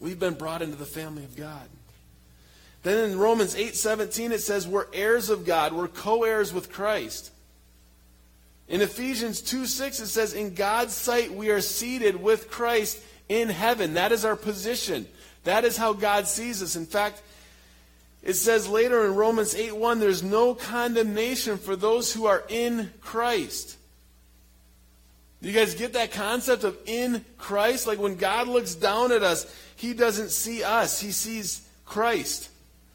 We've 0.00 0.20
been 0.20 0.34
brought 0.34 0.60
into 0.60 0.76
the 0.76 0.84
family 0.84 1.24
of 1.24 1.34
God. 1.34 1.66
Then 2.82 3.10
in 3.10 3.18
Romans 3.18 3.54
8:17 3.54 4.32
it 4.32 4.40
says 4.40 4.68
we're 4.68 4.86
heirs 4.92 5.28
of 5.30 5.44
God, 5.44 5.72
we're 5.72 5.88
co-heirs 5.88 6.52
with 6.52 6.72
Christ. 6.72 7.30
In 8.68 8.80
Ephesians 8.80 9.42
2:6 9.42 10.00
it 10.00 10.06
says 10.06 10.32
in 10.32 10.54
God's 10.54 10.94
sight 10.94 11.32
we 11.32 11.50
are 11.50 11.60
seated 11.60 12.22
with 12.22 12.50
Christ 12.50 12.98
in 13.28 13.48
heaven. 13.48 13.94
That 13.94 14.12
is 14.12 14.24
our 14.24 14.36
position. 14.36 15.06
That 15.44 15.64
is 15.64 15.76
how 15.76 15.92
God 15.92 16.26
sees 16.26 16.62
us. 16.62 16.76
In 16.76 16.86
fact, 16.86 17.22
it 18.22 18.34
says 18.34 18.68
later 18.68 19.06
in 19.06 19.14
Romans 19.14 19.54
8:1 19.54 19.98
there's 19.98 20.22
no 20.22 20.54
condemnation 20.54 21.56
for 21.56 21.76
those 21.76 22.12
who 22.12 22.26
are 22.26 22.44
in 22.48 22.92
Christ. 23.00 23.76
Do 25.40 25.48
you 25.48 25.54
guys 25.54 25.74
get 25.74 25.94
that 25.94 26.12
concept 26.12 26.64
of 26.64 26.76
in 26.84 27.24
Christ? 27.38 27.86
Like 27.86 27.98
when 27.98 28.16
God 28.16 28.46
looks 28.46 28.74
down 28.74 29.10
at 29.10 29.22
us, 29.22 29.46
he 29.74 29.94
doesn't 29.94 30.30
see 30.30 30.62
us, 30.62 31.00
he 31.00 31.12
sees 31.12 31.62
Christ. 31.86 32.50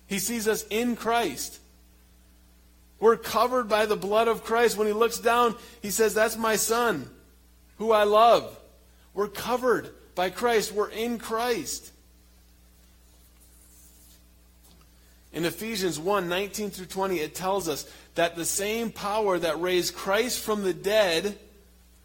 He 0.08 0.20
sees 0.20 0.48
us 0.48 0.64
in 0.70 0.96
Christ. 0.96 1.60
We're 3.00 3.18
covered 3.18 3.68
by 3.68 3.88
the 3.88 3.96
blood 3.96 4.28
of 4.28 4.44
Christ. 4.44 4.78
When 4.78 4.88
he 4.88 4.94
looks 4.94 5.18
down, 5.18 5.56
he 5.82 5.90
says, 5.90 6.14
That's 6.14 6.38
my 6.38 6.56
son, 6.56 7.10
who 7.78 7.92
I 7.92 8.04
love. 8.04 8.58
We're 9.14 9.28
covered 9.28 9.90
by 10.14 10.30
Christ. 10.30 10.72
We're 10.72 10.90
in 10.90 11.18
Christ. 11.18 11.92
In 15.36 15.44
Ephesians 15.44 16.00
1 16.00 16.30
19 16.30 16.70
through 16.72 16.86
20, 16.86 17.20
it 17.20 17.36
tells 17.36 17.68
us 17.68 17.88
that 18.16 18.38
the 18.38 18.46
same 18.46 18.90
power 18.90 19.38
that 19.38 19.60
raised 19.60 19.94
Christ 19.94 20.40
from 20.40 20.64
the 20.64 20.74
dead 20.74 21.38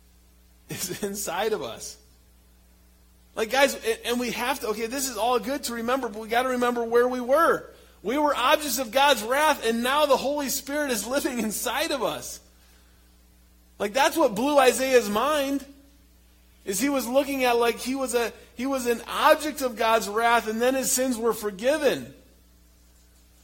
is 0.68 1.02
inside 1.02 1.52
of 1.52 1.62
us. 1.62 1.96
Like, 3.36 3.50
guys, 3.50 3.78
and 4.04 4.18
we 4.18 4.32
have 4.32 4.58
to, 4.60 4.68
okay, 4.68 4.86
this 4.86 5.08
is 5.08 5.16
all 5.16 5.38
good 5.38 5.62
to 5.64 5.74
remember, 5.74 6.08
but 6.08 6.20
we 6.20 6.28
got 6.28 6.42
to 6.42 6.48
remember 6.50 6.82
where 6.82 7.06
we 7.06 7.20
were. 7.20 7.70
We 8.02 8.18
were 8.18 8.34
objects 8.34 8.80
of 8.80 8.90
God's 8.90 9.22
wrath, 9.22 9.64
and 9.64 9.84
now 9.84 10.06
the 10.06 10.16
Holy 10.16 10.48
Spirit 10.48 10.90
is 10.90 11.06
living 11.06 11.38
inside 11.38 11.92
of 11.92 12.02
us. 12.02 12.40
Like, 13.78 13.92
that's 13.92 14.16
what 14.16 14.34
blew 14.34 14.58
Isaiah's 14.58 15.08
mind. 15.08 15.64
Is 16.64 16.80
he 16.80 16.88
was 16.88 17.06
looking 17.06 17.44
at 17.44 17.56
like 17.56 17.78
he 17.78 17.94
was 17.94 18.14
a 18.14 18.32
he 18.54 18.66
was 18.66 18.86
an 18.86 19.00
object 19.08 19.62
of 19.62 19.76
God's 19.76 20.08
wrath, 20.08 20.48
and 20.48 20.60
then 20.60 20.74
his 20.74 20.90
sins 20.90 21.16
were 21.16 21.32
forgiven. 21.32 22.12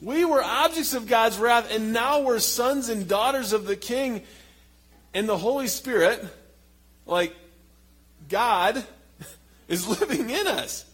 We 0.00 0.24
were 0.24 0.42
objects 0.42 0.94
of 0.94 1.06
God's 1.06 1.38
wrath, 1.38 1.72
and 1.72 1.92
now 1.92 2.20
we're 2.20 2.38
sons 2.38 2.88
and 2.88 3.08
daughters 3.08 3.52
of 3.52 3.66
the 3.66 3.76
King. 3.76 4.22
And 5.14 5.28
the 5.28 5.38
Holy 5.38 5.68
Spirit, 5.68 6.22
like 7.06 7.34
God, 8.28 8.84
is 9.68 9.88
living 9.88 10.28
in 10.28 10.46
us. 10.46 10.84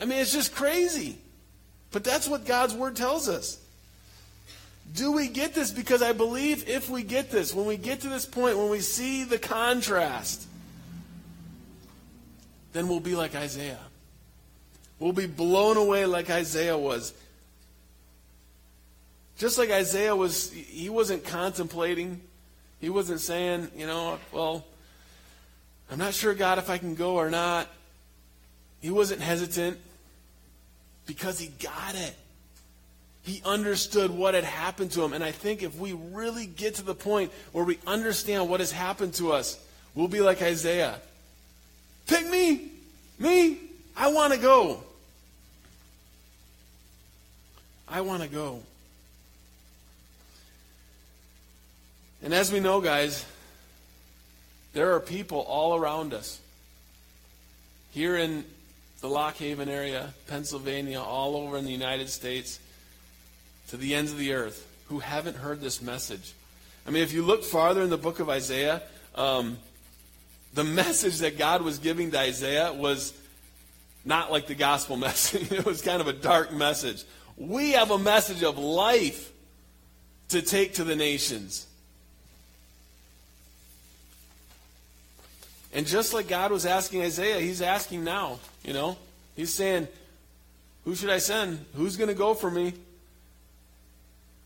I 0.00 0.06
mean, 0.06 0.18
it's 0.18 0.32
just 0.32 0.54
crazy. 0.54 1.18
But 1.90 2.04
that's 2.04 2.28
what 2.28 2.46
God's 2.46 2.74
Word 2.74 2.96
tells 2.96 3.28
us. 3.28 3.58
Do 4.94 5.12
we 5.12 5.28
get 5.28 5.54
this? 5.54 5.70
Because 5.70 6.02
I 6.02 6.12
believe 6.12 6.68
if 6.68 6.88
we 6.88 7.02
get 7.02 7.30
this, 7.30 7.52
when 7.52 7.66
we 7.66 7.76
get 7.76 8.00
to 8.02 8.08
this 8.08 8.24
point, 8.24 8.56
when 8.56 8.70
we 8.70 8.80
see 8.80 9.24
the 9.24 9.38
contrast, 9.38 10.46
then 12.72 12.88
we'll 12.88 13.00
be 13.00 13.14
like 13.14 13.34
Isaiah. 13.34 13.80
We'll 14.98 15.12
be 15.12 15.26
blown 15.26 15.76
away 15.76 16.06
like 16.06 16.30
Isaiah 16.30 16.78
was. 16.78 17.12
Just 19.38 19.58
like 19.58 19.70
Isaiah 19.70 20.16
was, 20.16 20.50
he 20.50 20.88
wasn't 20.88 21.24
contemplating. 21.24 22.20
He 22.80 22.88
wasn't 22.88 23.20
saying, 23.20 23.68
you 23.76 23.86
know, 23.86 24.18
well, 24.32 24.64
I'm 25.90 25.98
not 25.98 26.14
sure, 26.14 26.34
God, 26.34 26.58
if 26.58 26.70
I 26.70 26.78
can 26.78 26.94
go 26.94 27.16
or 27.16 27.30
not. 27.30 27.68
He 28.80 28.90
wasn't 28.90 29.20
hesitant 29.20 29.78
because 31.06 31.38
he 31.38 31.48
got 31.48 31.94
it. 31.94 32.14
He 33.22 33.42
understood 33.44 34.10
what 34.10 34.34
had 34.34 34.44
happened 34.44 34.92
to 34.92 35.02
him. 35.02 35.12
And 35.12 35.24
I 35.24 35.32
think 35.32 35.62
if 35.62 35.76
we 35.78 35.92
really 35.92 36.46
get 36.46 36.76
to 36.76 36.82
the 36.82 36.94
point 36.94 37.32
where 37.52 37.64
we 37.64 37.78
understand 37.86 38.48
what 38.48 38.60
has 38.60 38.70
happened 38.70 39.14
to 39.14 39.32
us, 39.32 39.58
we'll 39.94 40.08
be 40.08 40.20
like 40.20 40.40
Isaiah. 40.42 41.00
Pick 42.06 42.28
me! 42.28 42.70
Me! 43.18 43.58
I 43.96 44.08
want 44.08 44.32
to 44.32 44.38
go. 44.38 44.82
I 47.88 48.02
want 48.02 48.22
to 48.22 48.28
go. 48.28 48.62
And 52.26 52.34
as 52.34 52.52
we 52.52 52.58
know, 52.58 52.80
guys, 52.80 53.24
there 54.72 54.92
are 54.94 54.98
people 54.98 55.42
all 55.42 55.76
around 55.76 56.12
us. 56.12 56.40
Here 57.92 58.16
in 58.16 58.44
the 59.00 59.08
Lock 59.08 59.36
Haven 59.36 59.68
area, 59.68 60.12
Pennsylvania, 60.26 61.00
all 61.00 61.36
over 61.36 61.56
in 61.56 61.64
the 61.64 61.70
United 61.70 62.10
States, 62.10 62.58
to 63.68 63.76
the 63.76 63.94
ends 63.94 64.10
of 64.10 64.18
the 64.18 64.32
earth, 64.32 64.66
who 64.88 64.98
haven't 64.98 65.36
heard 65.36 65.60
this 65.60 65.80
message. 65.80 66.32
I 66.84 66.90
mean, 66.90 67.04
if 67.04 67.12
you 67.12 67.22
look 67.22 67.44
farther 67.44 67.82
in 67.82 67.90
the 67.90 67.96
book 67.96 68.18
of 68.18 68.28
Isaiah, 68.28 68.82
um, 69.14 69.58
the 70.52 70.64
message 70.82 71.18
that 71.18 71.38
God 71.38 71.62
was 71.62 71.78
giving 71.78 72.10
to 72.10 72.18
Isaiah 72.18 72.72
was 72.72 73.14
not 74.04 74.32
like 74.32 74.48
the 74.48 74.56
gospel 74.56 74.96
message. 74.96 75.52
it 75.52 75.64
was 75.64 75.80
kind 75.80 76.00
of 76.00 76.08
a 76.08 76.12
dark 76.12 76.52
message. 76.52 77.04
We 77.36 77.74
have 77.74 77.92
a 77.92 78.00
message 78.00 78.42
of 78.42 78.58
life 78.58 79.30
to 80.30 80.42
take 80.42 80.74
to 80.74 80.82
the 80.82 80.96
nations. 80.96 81.68
And 85.76 85.86
just 85.86 86.14
like 86.14 86.26
God 86.26 86.50
was 86.50 86.64
asking 86.64 87.02
Isaiah, 87.02 87.38
he's 87.38 87.60
asking 87.60 88.02
now, 88.02 88.38
you 88.64 88.72
know. 88.72 88.96
He's 89.36 89.52
saying, 89.52 89.88
Who 90.86 90.94
should 90.94 91.10
I 91.10 91.18
send? 91.18 91.62
Who's 91.74 91.98
going 91.98 92.08
to 92.08 92.14
go 92.14 92.32
for 92.32 92.50
me? 92.50 92.72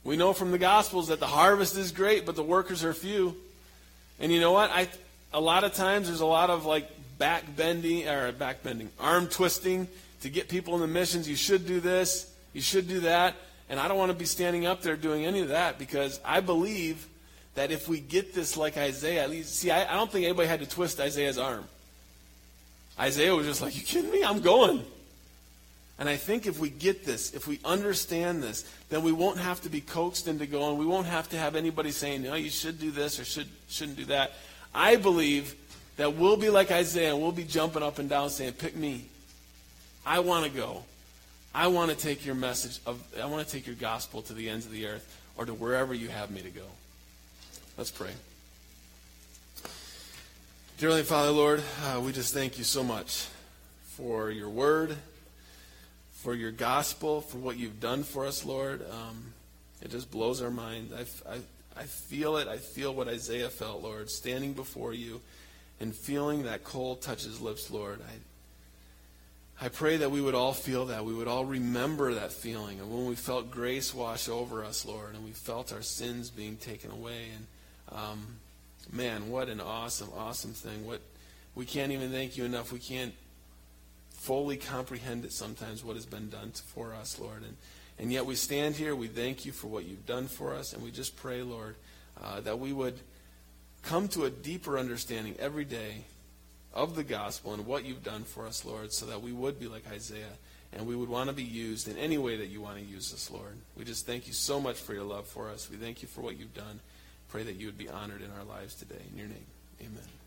We 0.02 0.16
know 0.16 0.32
from 0.32 0.50
the 0.50 0.58
Gospels 0.58 1.06
that 1.06 1.20
the 1.20 1.28
harvest 1.28 1.76
is 1.76 1.92
great, 1.92 2.26
but 2.26 2.34
the 2.34 2.42
workers 2.42 2.82
are 2.82 2.92
few. 2.92 3.36
And 4.18 4.32
you 4.32 4.40
know 4.40 4.50
what? 4.50 4.72
I 4.72 4.88
a 5.32 5.40
lot 5.40 5.62
of 5.62 5.72
times 5.72 6.08
there's 6.08 6.20
a 6.20 6.26
lot 6.26 6.50
of 6.50 6.66
like 6.66 6.90
back 7.16 7.44
bending 7.54 8.08
or 8.08 8.32
back 8.32 8.64
bending, 8.64 8.90
arm 8.98 9.28
twisting 9.28 9.86
to 10.22 10.30
get 10.30 10.48
people 10.48 10.74
in 10.74 10.80
the 10.80 10.88
missions. 10.88 11.28
You 11.28 11.36
should 11.36 11.64
do 11.64 11.78
this, 11.78 12.28
you 12.54 12.60
should 12.60 12.88
do 12.88 13.00
that. 13.00 13.36
And 13.68 13.78
I 13.78 13.86
don't 13.86 13.98
want 13.98 14.10
to 14.10 14.18
be 14.18 14.24
standing 14.24 14.66
up 14.66 14.82
there 14.82 14.96
doing 14.96 15.24
any 15.24 15.42
of 15.42 15.48
that 15.50 15.78
because 15.78 16.18
I 16.24 16.40
believe 16.40 17.06
that 17.54 17.70
if 17.70 17.88
we 17.88 18.00
get 18.00 18.34
this 18.34 18.56
like 18.56 18.76
Isaiah, 18.76 19.24
at 19.24 19.30
least, 19.30 19.56
see, 19.56 19.70
I, 19.70 19.90
I 19.90 19.94
don't 19.94 20.10
think 20.10 20.24
anybody 20.24 20.48
had 20.48 20.60
to 20.60 20.68
twist 20.68 21.00
Isaiah's 21.00 21.38
arm. 21.38 21.64
Isaiah 22.98 23.34
was 23.34 23.46
just 23.46 23.62
like, 23.62 23.76
You 23.76 23.82
kidding 23.82 24.10
me? 24.10 24.22
I'm 24.22 24.40
going. 24.40 24.84
And 26.00 26.08
I 26.08 26.16
think 26.16 26.46
if 26.46 26.58
we 26.58 26.70
get 26.70 27.04
this, 27.04 27.34
if 27.34 27.46
we 27.46 27.60
understand 27.62 28.42
this, 28.42 28.64
then 28.88 29.02
we 29.02 29.12
won't 29.12 29.38
have 29.38 29.60
to 29.62 29.68
be 29.68 29.82
coaxed 29.82 30.28
into 30.28 30.46
going. 30.46 30.78
We 30.78 30.86
won't 30.86 31.06
have 31.06 31.28
to 31.28 31.36
have 31.36 31.54
anybody 31.54 31.90
saying, 31.90 32.22
no, 32.22 32.34
you 32.36 32.48
should 32.48 32.80
do 32.80 32.90
this 32.90 33.20
or 33.20 33.24
should, 33.26 33.48
shouldn't 33.68 33.98
do 33.98 34.06
that. 34.06 34.32
I 34.74 34.96
believe 34.96 35.54
that 35.98 36.14
we'll 36.14 36.38
be 36.38 36.48
like 36.48 36.70
Isaiah 36.70 37.14
we'll 37.14 37.32
be 37.32 37.44
jumping 37.44 37.82
up 37.82 37.98
and 37.98 38.08
down 38.08 38.30
saying, 38.30 38.54
pick 38.54 38.74
me. 38.74 39.04
I 40.06 40.20
want 40.20 40.46
to 40.46 40.50
go. 40.50 40.84
I 41.54 41.66
want 41.66 41.90
to 41.90 41.96
take 41.96 42.24
your 42.24 42.34
message 42.34 42.80
of, 42.86 43.02
I 43.20 43.26
want 43.26 43.46
to 43.46 43.52
take 43.52 43.66
your 43.66 43.76
gospel 43.76 44.22
to 44.22 44.32
the 44.32 44.48
ends 44.48 44.64
of 44.64 44.72
the 44.72 44.86
earth 44.86 45.22
or 45.36 45.44
to 45.44 45.52
wherever 45.52 45.92
you 45.92 46.08
have 46.08 46.30
me 46.30 46.40
to 46.40 46.50
go. 46.50 46.64
Let's 47.80 47.90
pray. 47.90 48.10
Dearly 50.76 51.02
Father, 51.02 51.30
Lord, 51.30 51.62
uh, 51.82 51.98
we 52.04 52.12
just 52.12 52.34
thank 52.34 52.58
you 52.58 52.64
so 52.64 52.84
much 52.84 53.26
for 53.96 54.30
your 54.30 54.50
word, 54.50 54.98
for 56.12 56.34
your 56.34 56.50
gospel, 56.50 57.22
for 57.22 57.38
what 57.38 57.56
you've 57.56 57.80
done 57.80 58.02
for 58.02 58.26
us, 58.26 58.44
Lord. 58.44 58.84
Um, 58.90 59.32
it 59.80 59.90
just 59.90 60.10
blows 60.10 60.42
our 60.42 60.50
mind. 60.50 60.90
I, 60.94 61.32
I, 61.32 61.38
I 61.74 61.84
feel 61.84 62.36
it. 62.36 62.48
I 62.48 62.58
feel 62.58 62.94
what 62.94 63.08
Isaiah 63.08 63.48
felt, 63.48 63.82
Lord, 63.82 64.10
standing 64.10 64.52
before 64.52 64.92
you 64.92 65.22
and 65.80 65.94
feeling 65.94 66.42
that 66.42 66.64
cold 66.64 67.00
touch 67.00 67.24
his 67.24 67.40
lips, 67.40 67.70
Lord. 67.70 68.00
I, 69.58 69.64
I 69.64 69.68
pray 69.70 69.96
that 69.96 70.10
we 70.10 70.20
would 70.20 70.34
all 70.34 70.52
feel 70.52 70.84
that. 70.84 71.06
We 71.06 71.14
would 71.14 71.28
all 71.28 71.46
remember 71.46 72.12
that 72.12 72.30
feeling 72.30 72.78
And 72.78 72.92
when 72.92 73.06
we 73.06 73.14
felt 73.14 73.50
grace 73.50 73.94
wash 73.94 74.28
over 74.28 74.62
us, 74.62 74.84
Lord, 74.84 75.14
and 75.14 75.24
we 75.24 75.30
felt 75.30 75.72
our 75.72 75.80
sins 75.80 76.28
being 76.28 76.58
taken 76.58 76.90
away. 76.90 77.28
And 77.34 77.46
um, 77.94 78.36
man, 78.92 79.30
what 79.30 79.48
an 79.48 79.60
awesome, 79.60 80.08
awesome 80.16 80.52
thing. 80.52 80.86
What 80.86 81.00
we 81.54 81.64
can't 81.64 81.92
even 81.92 82.10
thank 82.10 82.36
you 82.36 82.44
enough. 82.44 82.72
We 82.72 82.78
can't 82.78 83.14
fully 84.10 84.56
comprehend 84.56 85.24
it 85.24 85.32
sometimes 85.32 85.84
what 85.84 85.96
has 85.96 86.06
been 86.06 86.28
done 86.28 86.52
for 86.52 86.94
us, 86.94 87.18
Lord. 87.18 87.42
And 87.42 87.56
and 87.98 88.12
yet 88.12 88.24
we 88.24 88.34
stand 88.34 88.76
here. 88.76 88.96
We 88.96 89.08
thank 89.08 89.44
you 89.44 89.52
for 89.52 89.66
what 89.66 89.84
you've 89.84 90.06
done 90.06 90.26
for 90.26 90.54
us, 90.54 90.72
and 90.72 90.82
we 90.82 90.90
just 90.90 91.16
pray, 91.16 91.42
Lord, 91.42 91.76
uh, 92.22 92.40
that 92.40 92.58
we 92.58 92.72
would 92.72 92.98
come 93.82 94.08
to 94.08 94.24
a 94.24 94.30
deeper 94.30 94.78
understanding 94.78 95.36
every 95.38 95.64
day 95.64 96.04
of 96.72 96.94
the 96.94 97.04
gospel 97.04 97.52
and 97.52 97.66
what 97.66 97.84
you've 97.84 98.04
done 98.04 98.24
for 98.24 98.46
us, 98.46 98.64
Lord, 98.64 98.92
so 98.92 99.06
that 99.06 99.20
we 99.20 99.32
would 99.32 99.58
be 99.58 99.68
like 99.68 99.90
Isaiah 99.90 100.36
and 100.72 100.86
we 100.86 100.94
would 100.94 101.08
want 101.08 101.28
to 101.28 101.34
be 101.34 101.42
used 101.42 101.88
in 101.88 101.96
any 101.96 102.16
way 102.16 102.36
that 102.36 102.46
you 102.46 102.60
want 102.60 102.78
to 102.78 102.84
use 102.84 103.12
us, 103.12 103.30
Lord. 103.30 103.56
We 103.76 103.84
just 103.84 104.06
thank 104.06 104.26
you 104.26 104.32
so 104.32 104.60
much 104.60 104.76
for 104.76 104.94
your 104.94 105.02
love 105.02 105.26
for 105.26 105.48
us. 105.48 105.68
We 105.68 105.76
thank 105.76 106.02
you 106.02 106.08
for 106.08 106.20
what 106.20 106.38
you've 106.38 106.54
done. 106.54 106.80
Pray 107.30 107.44
that 107.44 107.56
you 107.56 107.66
would 107.66 107.78
be 107.78 107.88
honored 107.88 108.22
in 108.22 108.30
our 108.32 108.44
lives 108.44 108.74
today. 108.74 109.02
In 109.12 109.16
your 109.16 109.28
name, 109.28 109.46
amen. 109.80 110.19